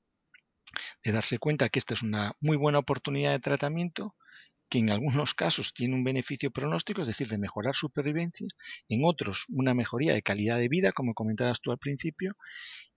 de 1.03 1.11
darse 1.11 1.39
cuenta 1.39 1.69
que 1.69 1.79
esta 1.79 1.93
es 1.93 2.03
una 2.03 2.33
muy 2.41 2.57
buena 2.57 2.79
oportunidad 2.79 3.31
de 3.31 3.39
tratamiento 3.39 4.15
que 4.69 4.79
en 4.79 4.91
algunos 4.91 5.33
casos 5.33 5.73
tiene 5.73 5.95
un 5.95 6.03
beneficio 6.03 6.51
pronóstico, 6.51 7.01
es 7.01 7.07
decir, 7.07 7.27
de 7.27 7.39
mejorar 7.39 7.73
supervivencia, 7.73 8.47
en 8.87 9.01
otros 9.03 9.45
una 9.49 9.73
mejoría 9.73 10.13
de 10.13 10.21
calidad 10.21 10.59
de 10.59 10.69
vida, 10.69 10.91
como 10.91 11.15
comentabas 11.15 11.59
tú 11.59 11.71
al 11.71 11.79
principio, 11.79 12.35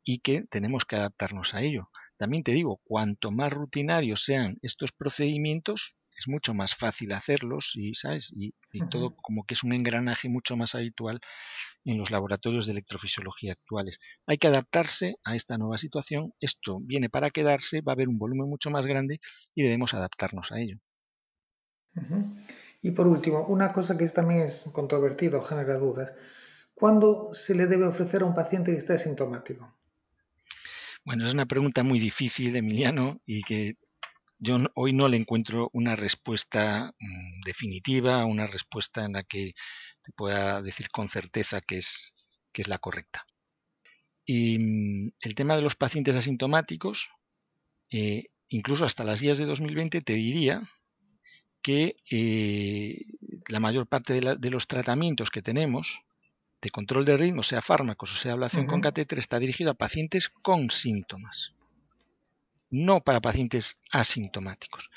y 0.05 0.19
que 0.19 0.43
tenemos 0.51 0.85
que 0.85 0.97
adaptarnos 0.97 1.55
a 1.55 1.63
ello. 1.63 1.89
También 2.23 2.45
te 2.45 2.53
digo, 2.53 2.81
cuanto 2.85 3.33
más 3.33 3.53
rutinarios 3.53 4.23
sean 4.23 4.57
estos 4.63 4.93
procedimientos, 4.93 5.97
es 6.17 6.29
mucho 6.29 6.55
más 6.55 6.77
fácil 6.77 7.11
hacerlos 7.15 7.73
y, 7.75 7.97
¿sabes? 7.97 8.31
Y, 8.33 8.55
todo 8.91 9.17
como 9.17 9.43
que 9.43 9.55
es 9.55 9.65
un 9.65 9.73
engranaje 9.73 10.29
mucho 10.29 10.57
más 10.57 10.77
habitual 10.77 11.19
en 11.85 11.99
los 11.99 12.13
laboratorios 12.13 12.67
de 12.67 12.75
electrofisiología 12.75 13.55
actuales. 13.55 13.99
Hay 14.25 14.37
que 14.37 14.47
adaptarse 14.47 15.17
a 15.25 15.35
esta 15.35 15.59
nueva 15.59 15.79
situación. 15.79 16.33
Esto 16.39 16.79
viene 16.81 17.11
para 17.11 17.31
quedarse, 17.31 17.81
va 17.81 17.91
a 17.91 17.95
haber 17.95 18.09
un 18.09 18.21
volumen 18.21 18.49
mucho 18.49 18.71
más 18.71 18.87
grande 18.87 19.19
y 19.57 19.65
debemos 19.65 19.93
adaptarnos 19.93 20.53
a 20.53 20.61
ello. 20.61 20.79
Y 22.83 22.93
por 22.93 23.09
último, 23.09 23.45
una 23.49 23.73
cosa 23.73 23.99
que 23.99 24.07
también 24.11 24.43
es 24.43 24.71
controvertido, 24.73 25.43
genera 25.43 25.75
dudas. 25.75 26.15
¿Cuándo 26.73 27.31
se 27.35 27.57
le 27.57 27.67
debe 27.67 27.89
ofrecer 27.89 28.23
a 28.23 28.27
un 28.27 28.35
paciente 28.37 28.71
que 28.71 28.79
esté 28.79 28.93
asintomático? 28.93 29.82
Bueno, 31.05 31.27
es 31.27 31.35
una 31.35 31.47
pregunta 31.47 31.83
muy 31.83 31.99
difícil, 31.99 32.55
Emiliano, 32.55 33.21
y 33.27 33.43
que 33.43 33.75
yo 34.39 34.57
hoy 34.75 34.93
no 34.93 35.09
le 35.09 35.17
encuentro 35.17 35.69
una 35.73 35.97
respuesta 35.97 36.93
mm, 36.99 37.41
definitiva, 37.45 38.25
una 38.25 38.47
respuesta 38.47 39.05
en 39.05 39.15
la 39.15 39.25
que 39.25 39.53
te 40.03 40.13
pueda 40.13 40.63
decir 40.63 40.91
con 40.91 41.09
certeza 41.09 41.61
que 41.61 41.79
es, 41.79 42.13
que 42.53 42.63
es 42.63 42.69
la 42.69 42.79
correcta. 42.79 43.25
Y 44.25 44.59
mm, 44.59 45.13
el 45.23 45.35
tema 45.35 45.57
de 45.57 45.63
los 45.63 45.77
pacientes 45.77 46.15
asintomáticos, 46.17 47.11
eh, 47.91 48.27
incluso 48.49 48.85
hasta 48.85 49.05
las 49.05 49.21
guías 49.21 49.39
de 49.39 49.47
2020, 49.47 50.03
te 50.03 50.15
diría 50.15 50.63
que 51.63 51.97
eh, 52.11 53.07
la 53.49 53.61
mayor 53.61 53.89
parte 53.89 54.21
de, 54.21 54.51
los 54.51 54.67
tratamientos 54.69 55.31
que 55.31 55.43
tenemos 55.43 56.01
de 56.63 56.71
control 56.71 57.05
de 57.05 57.17
ritmo, 57.17 57.43
sea 57.43 57.61
fármacos 57.61 58.13
o 58.13 58.17
sea 58.17 58.33
ablación 58.33 58.67
con 58.67 58.81
catéter, 58.81 59.19
está 59.19 59.39
dirigido 59.39 59.73
a 59.73 59.75
pacientes 59.75 60.29
con 60.29 60.71
síntomas, 60.71 61.53
no 62.71 63.01
para 63.01 63.21
pacientes 63.21 63.77
asintomáticos. 63.91 64.89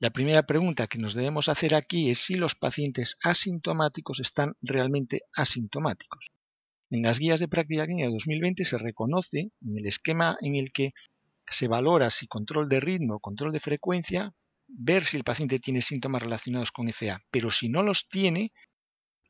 La 0.00 0.10
primera 0.10 0.42
pregunta 0.42 0.88
que 0.88 0.98
nos 0.98 1.14
debemos 1.14 1.48
hacer 1.48 1.74
aquí 1.76 2.10
es 2.10 2.18
si 2.18 2.34
los 2.34 2.56
pacientes 2.56 3.16
asintomáticos 3.22 4.18
están 4.18 4.54
realmente 4.60 5.22
asintomáticos. 5.34 6.32
En 6.90 7.02
las 7.02 7.20
guías 7.20 7.40
de 7.40 7.48
práctica 7.48 7.86
clínica 7.86 8.08
de 8.08 8.12
2020 8.12 8.64
se 8.64 8.76
reconoce 8.76 9.50
en 9.62 9.78
el 9.78 9.86
esquema 9.86 10.36
en 10.40 10.56
el 10.56 10.72
que 10.72 10.92
se 11.48 11.68
valora 11.68 12.10
si 12.10 12.26
control 12.26 12.68
de 12.68 12.80
ritmo 12.80 13.14
o 13.14 13.20
control 13.20 13.52
de 13.52 13.60
frecuencia 13.60 14.34
ver 14.66 15.04
si 15.04 15.16
el 15.16 15.24
paciente 15.24 15.58
tiene 15.58 15.82
síntomas 15.82 16.22
relacionados 16.22 16.72
con 16.72 16.92
FA, 16.92 17.22
pero 17.30 17.50
si 17.50 17.68
no 17.68 17.82
los 17.82 18.08
tiene, 18.08 18.52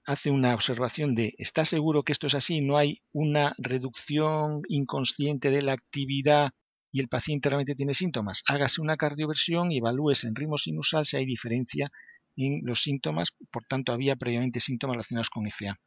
hace 0.04 0.30
una 0.30 0.54
observación 0.54 1.14
de 1.14 1.34
¿está 1.38 1.64
seguro 1.64 2.02
que 2.02 2.12
esto 2.12 2.26
es 2.26 2.34
así? 2.34 2.60
¿No 2.60 2.76
hay 2.76 3.02
una 3.12 3.54
reducción 3.58 4.62
inconsciente 4.68 5.50
de 5.50 5.62
la 5.62 5.72
actividad 5.72 6.50
y 6.92 7.00
el 7.00 7.08
paciente 7.08 7.48
realmente 7.48 7.74
tiene 7.74 7.94
síntomas? 7.94 8.42
Hágase 8.46 8.80
una 8.80 8.96
cardioversión 8.96 9.72
y 9.72 9.78
evalúese 9.78 10.26
en 10.26 10.34
ritmo 10.34 10.58
sinusal 10.58 11.06
si 11.06 11.16
hay 11.16 11.26
diferencia 11.26 11.88
en 12.36 12.60
los 12.64 12.82
síntomas, 12.82 13.30
por 13.50 13.64
tanto 13.64 13.92
había 13.92 14.16
previamente 14.16 14.60
síntomas 14.60 14.94
relacionados 14.96 15.30
con 15.30 15.46
FA. 15.46 15.78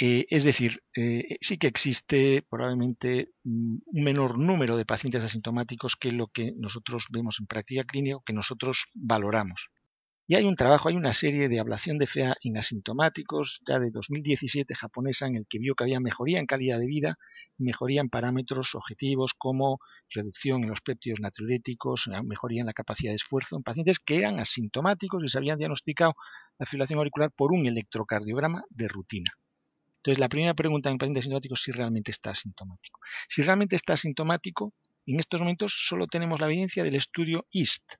Eh, 0.00 0.26
es 0.30 0.42
decir, 0.42 0.82
eh, 0.96 1.36
sí 1.40 1.58
que 1.58 1.66
existe 1.66 2.44
probablemente 2.48 3.30
mm, 3.44 3.76
un 3.86 4.04
menor 4.04 4.38
número 4.38 4.76
de 4.76 4.86
pacientes 4.86 5.22
asintomáticos 5.22 5.96
que 5.96 6.10
lo 6.10 6.28
que 6.28 6.52
nosotros 6.56 7.06
vemos 7.10 7.36
en 7.40 7.46
práctica 7.46 7.84
clínica 7.84 8.18
que 8.24 8.32
nosotros 8.32 8.86
valoramos. 8.94 9.68
Y 10.28 10.36
hay 10.36 10.44
un 10.44 10.54
trabajo, 10.54 10.88
hay 10.88 10.94
una 10.94 11.12
serie 11.12 11.48
de 11.48 11.58
ablación 11.58 11.98
de 11.98 12.06
FEA 12.06 12.36
en 12.42 12.56
asintomáticos, 12.56 13.60
ya 13.66 13.80
de 13.80 13.90
2017 13.90 14.74
japonesa, 14.74 15.26
en 15.26 15.36
el 15.36 15.46
que 15.48 15.58
vio 15.58 15.74
que 15.74 15.82
había 15.84 15.98
mejoría 15.98 16.38
en 16.38 16.46
calidad 16.46 16.78
de 16.78 16.86
vida, 16.86 17.18
mejoría 17.58 18.00
en 18.00 18.08
parámetros 18.08 18.74
objetivos 18.74 19.34
como 19.36 19.80
reducción 20.14 20.62
en 20.62 20.70
los 20.70 20.80
péptidos 20.80 21.18
natriuréticos, 21.20 22.08
mejoría 22.24 22.60
en 22.60 22.66
la 22.66 22.72
capacidad 22.72 23.10
de 23.10 23.16
esfuerzo 23.16 23.56
en 23.56 23.64
pacientes 23.64 23.98
que 23.98 24.18
eran 24.18 24.38
asintomáticos 24.38 25.22
y 25.24 25.28
se 25.28 25.38
habían 25.38 25.58
diagnosticado 25.58 26.14
la 26.58 26.66
fibrilación 26.66 27.00
auricular 27.00 27.32
por 27.32 27.52
un 27.52 27.66
electrocardiograma 27.66 28.64
de 28.70 28.88
rutina. 28.88 29.32
Entonces, 29.96 30.18
la 30.18 30.28
primera 30.28 30.54
pregunta 30.54 30.90
en 30.90 30.98
paciente 30.98 31.20
asintomático 31.20 31.54
es 31.54 31.62
si 31.62 31.72
realmente 31.72 32.10
está 32.10 32.30
asintomático. 32.30 33.00
Si 33.28 33.42
realmente 33.42 33.76
está 33.76 33.94
asintomático, 33.94 34.72
en 35.06 35.18
estos 35.18 35.40
momentos 35.40 35.74
solo 35.88 36.06
tenemos 36.06 36.40
la 36.40 36.46
evidencia 36.46 36.84
del 36.84 36.94
estudio 36.94 37.46
EAST. 37.52 37.94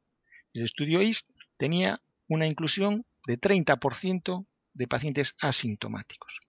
El 0.55 0.65
estudio 0.65 1.01
EAST 1.01 1.29
tenía 1.57 2.01
una 2.33 2.47
inclusión 2.47 3.05
de 3.27 3.39
30% 3.39 4.47
de 4.75 4.87
pacientes 4.87 5.35
asintomáticos. 5.41 6.41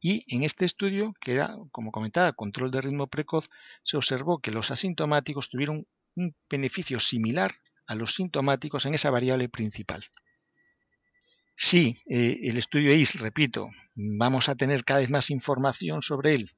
Y 0.00 0.24
en 0.34 0.44
este 0.44 0.64
estudio, 0.64 1.14
que 1.20 1.32
era, 1.32 1.56
como 1.72 1.92
comentaba, 1.92 2.32
control 2.32 2.70
de 2.70 2.80
ritmo 2.80 3.06
precoz, 3.06 3.48
se 3.84 3.96
observó 3.96 4.38
que 4.38 4.50
los 4.50 4.70
asintomáticos 4.70 5.50
tuvieron 5.50 5.86
un 6.16 6.34
beneficio 6.48 7.00
similar 7.00 7.54
a 7.86 7.94
los 7.94 8.14
sintomáticos 8.14 8.86
en 8.86 8.94
esa 8.94 9.10
variable 9.10 9.48
principal. 9.48 10.04
Sí, 11.56 12.00
eh, 12.08 12.38
el 12.44 12.56
estudio 12.56 12.90
EIS, 12.92 13.20
repito, 13.20 13.68
vamos 13.94 14.48
a 14.48 14.54
tener 14.54 14.84
cada 14.84 15.00
vez 15.00 15.10
más 15.10 15.28
información 15.28 16.00
sobre 16.00 16.34
él. 16.34 16.50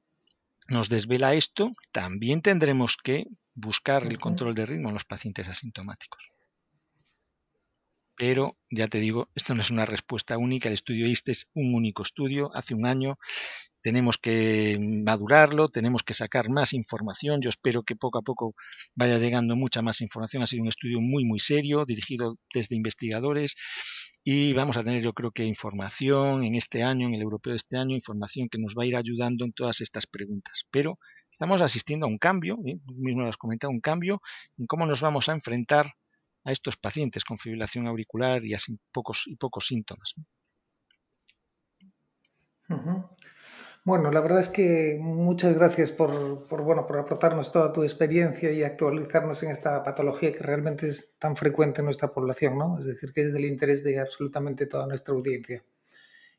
Nos 0.69 0.87
desvela 0.87 1.33
esto, 1.33 1.71
también 1.91 2.41
tendremos 2.41 2.95
que 2.95 3.25
buscar 3.53 4.03
el 4.05 4.17
control 4.17 4.55
de 4.55 4.65
ritmo 4.65 4.87
en 4.87 4.93
los 4.93 5.03
pacientes 5.03 5.49
asintomáticos. 5.49 6.29
Pero 8.15 8.57
ya 8.69 8.87
te 8.87 8.99
digo, 8.99 9.29
esto 9.35 9.55
no 9.55 9.61
es 9.61 9.71
una 9.71 9.85
respuesta 9.85 10.37
única. 10.37 10.69
El 10.69 10.75
estudio 10.75 11.05
EIS 11.05 11.23
es 11.27 11.47
un 11.53 11.73
único 11.73 12.03
estudio. 12.03 12.51
Hace 12.55 12.75
un 12.75 12.85
año 12.85 13.17
tenemos 13.81 14.17
que 14.17 14.77
madurarlo, 14.79 15.67
tenemos 15.69 16.03
que 16.03 16.13
sacar 16.13 16.49
más 16.49 16.73
información. 16.73 17.41
Yo 17.41 17.49
espero 17.49 17.83
que 17.83 17.95
poco 17.95 18.19
a 18.19 18.21
poco 18.21 18.55
vaya 18.95 19.17
llegando 19.17 19.55
mucha 19.55 19.81
más 19.81 20.01
información. 20.01 20.41
Ha 20.41 20.47
sido 20.47 20.63
un 20.63 20.69
estudio 20.69 21.01
muy, 21.01 21.25
muy 21.25 21.39
serio, 21.39 21.83
dirigido 21.85 22.37
desde 22.53 22.75
investigadores 22.75 23.55
y 24.23 24.53
vamos 24.53 24.77
a 24.77 24.83
tener 24.85 25.03
yo 25.03 25.11
creo 25.11 25.31
que 25.31 25.43
información 25.43 26.43
en 26.43 26.55
este 26.55 26.81
año, 26.81 27.07
en 27.07 27.13
el 27.13 27.21
europeo 27.21 27.51
de 27.51 27.57
este 27.57 27.77
año, 27.77 27.93
información 27.93 28.47
que 28.47 28.57
nos 28.57 28.73
va 28.73 28.83
a 28.83 28.85
ir 28.85 28.95
ayudando 28.95 29.43
en 29.43 29.51
todas 29.51 29.81
estas 29.81 30.07
preguntas. 30.07 30.63
Pero 30.71 30.97
estamos 31.29 31.61
asistiendo 31.61 32.05
a 32.05 32.09
un 32.09 32.17
cambio, 32.17 32.57
¿eh? 32.65 32.77
mismo 32.95 33.23
lo 33.23 33.27
has 33.27 33.37
comentado, 33.37 33.71
un 33.71 33.81
cambio 33.81 34.21
en 34.57 34.65
cómo 34.65 34.85
nos 34.85 35.01
vamos 35.01 35.27
a 35.27 35.33
enfrentar 35.33 35.91
a 36.43 36.51
estos 36.51 36.77
pacientes 36.77 37.23
con 37.23 37.37
fibrilación 37.37 37.87
auricular 37.87 38.43
y 38.43 38.53
así 38.53 38.77
pocos 38.91 39.23
y 39.27 39.35
pocos 39.35 39.67
síntomas. 39.67 40.15
Bueno, 43.85 44.11
la 44.11 44.21
verdad 44.21 44.39
es 44.39 44.47
que 44.47 44.97
muchas 45.01 45.55
gracias 45.55 45.91
por, 45.91 46.47
bueno, 46.63 46.87
por 46.87 46.97
aportarnos 46.97 47.51
toda 47.51 47.73
tu 47.73 47.83
experiencia 47.83 48.49
y 48.51 48.63
actualizarnos 48.63 49.43
en 49.43 49.51
esta 49.51 49.83
patología 49.83 50.31
que 50.31 50.39
realmente 50.39 50.87
es 50.87 51.17
tan 51.19 51.35
frecuente 51.35 51.81
en 51.81 51.85
nuestra 51.85 52.13
población, 52.13 52.57
¿no? 52.57 52.79
Es 52.79 52.85
decir, 52.85 53.11
que 53.11 53.23
es 53.23 53.33
del 53.33 53.43
interés 53.43 53.83
de 53.83 53.99
absolutamente 53.99 54.67
toda 54.67 54.87
nuestra 54.87 55.13
audiencia. 55.13 55.65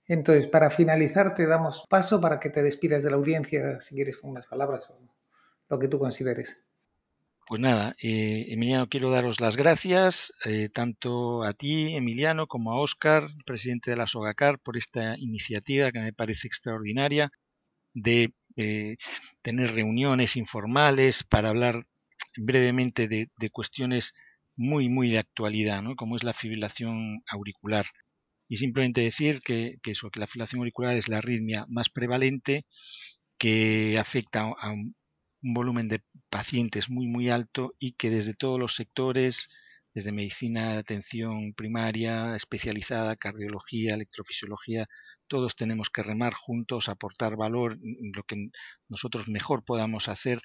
Entonces, 0.06 0.46
para 0.46 0.70
finalizar, 0.70 1.34
te 1.34 1.46
damos 1.46 1.86
paso 1.88 2.18
para 2.18 2.40
que 2.40 2.48
te 2.48 2.62
despidas 2.62 3.02
de 3.02 3.10
la 3.10 3.16
audiencia, 3.16 3.78
si 3.80 3.94
quieres, 3.94 4.16
con 4.16 4.30
unas 4.30 4.46
palabras 4.46 4.88
o 4.88 4.98
lo 5.68 5.78
que 5.78 5.88
tú 5.88 5.98
consideres. 5.98 6.64
Pues 7.46 7.60
nada, 7.60 7.94
eh, 8.02 8.46
Emiliano, 8.48 8.88
quiero 8.88 9.10
daros 9.10 9.38
las 9.38 9.56
gracias 9.56 10.32
eh, 10.46 10.70
tanto 10.72 11.44
a 11.44 11.52
ti, 11.52 11.94
Emiliano, 11.94 12.46
como 12.46 12.72
a 12.72 12.80
Óscar, 12.80 13.28
presidente 13.44 13.90
de 13.90 13.98
la 13.98 14.06
SOGACAR, 14.06 14.58
por 14.60 14.78
esta 14.78 15.18
iniciativa 15.18 15.92
que 15.92 16.00
me 16.00 16.14
parece 16.14 16.46
extraordinaria 16.46 17.30
de 17.94 18.34
eh, 18.56 18.96
tener 19.42 19.74
reuniones 19.74 20.36
informales 20.36 21.24
para 21.24 21.50
hablar 21.50 21.84
brevemente 22.36 23.08
de, 23.08 23.28
cuestiones 23.50 24.14
muy, 24.56 24.88
muy 24.88 25.10
de 25.10 25.18
actualidad, 25.18 25.82
¿no? 25.82 25.96
como 25.96 26.16
es 26.16 26.24
la 26.24 26.34
fibrilación 26.34 27.22
auricular. 27.28 27.86
Y 28.48 28.58
simplemente 28.58 29.02
decir 29.02 29.40
que, 29.42 29.78
eso, 29.84 30.10
que 30.10 30.20
la 30.20 30.26
fibrilación 30.26 30.60
auricular 30.60 30.94
es 30.96 31.08
la 31.08 31.18
arritmia 31.18 31.66
más 31.68 31.90
prevalente 31.90 32.64
que 33.38 33.98
afecta 33.98 34.42
a 34.58 34.70
un, 34.70 34.94
un 35.44 35.54
volumen 35.54 35.88
de 35.88 36.02
pacientes 36.30 36.90
muy 36.90 37.06
muy 37.06 37.30
alto 37.30 37.74
y 37.78 37.92
que 37.92 38.10
desde 38.10 38.34
todos 38.34 38.58
los 38.58 38.74
sectores, 38.74 39.48
desde 39.94 40.10
medicina 40.10 40.72
de 40.72 40.78
atención 40.78 41.52
primaria, 41.54 42.34
especializada, 42.34 43.14
cardiología, 43.14 43.94
electrofisiología, 43.94 44.88
todos 45.28 45.54
tenemos 45.54 45.88
que 45.90 46.02
remar 46.02 46.34
juntos, 46.34 46.88
aportar 46.88 47.36
valor, 47.36 47.78
lo 47.80 48.22
que 48.24 48.48
nosotros 48.88 49.28
mejor 49.28 49.64
podamos 49.64 50.08
hacer 50.08 50.40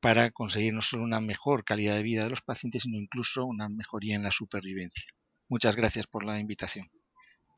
para 0.00 0.30
conseguir 0.30 0.74
no 0.74 0.82
solo 0.82 1.02
una 1.02 1.20
mejor 1.20 1.64
calidad 1.64 1.96
de 1.96 2.02
vida 2.02 2.24
de 2.24 2.30
los 2.30 2.42
pacientes, 2.42 2.82
sino 2.82 2.98
incluso 2.98 3.44
una 3.44 3.68
mejoría 3.68 4.14
en 4.14 4.22
la 4.22 4.30
supervivencia. 4.30 5.04
Muchas 5.48 5.74
gracias 5.74 6.06
por 6.06 6.24
la 6.24 6.38
invitación. 6.38 6.88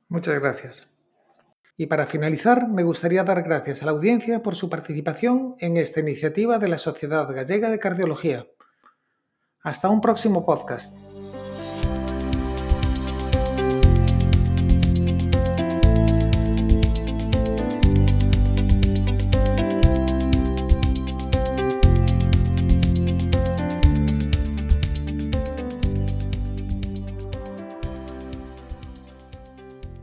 Muchas 0.09 0.41
gracias. 0.41 0.94
Y 1.77 1.87
para 1.87 2.07
finalizar, 2.07 2.69
me 2.69 2.85
gustaría 2.85 3.25
dar 3.25 3.43
gracias 3.43 3.83
a 3.83 3.87
la 3.87 3.93
audiencia 3.93 4.43
por 4.43 4.55
su 4.55 4.71
participación 4.71 5.57
en 5.59 5.77
esta 5.77 6.01
iniciativa 6.01 6.59
de 6.59 6.69
la 6.69 6.79
Sociedad 6.79 7.29
Gallega 7.29 7.71
de 7.71 7.79
Cardiología. 7.79 8.47
Hasta 9.61 9.89
un 9.89 10.01
próximo 10.01 10.47
podcast. 10.47 11.14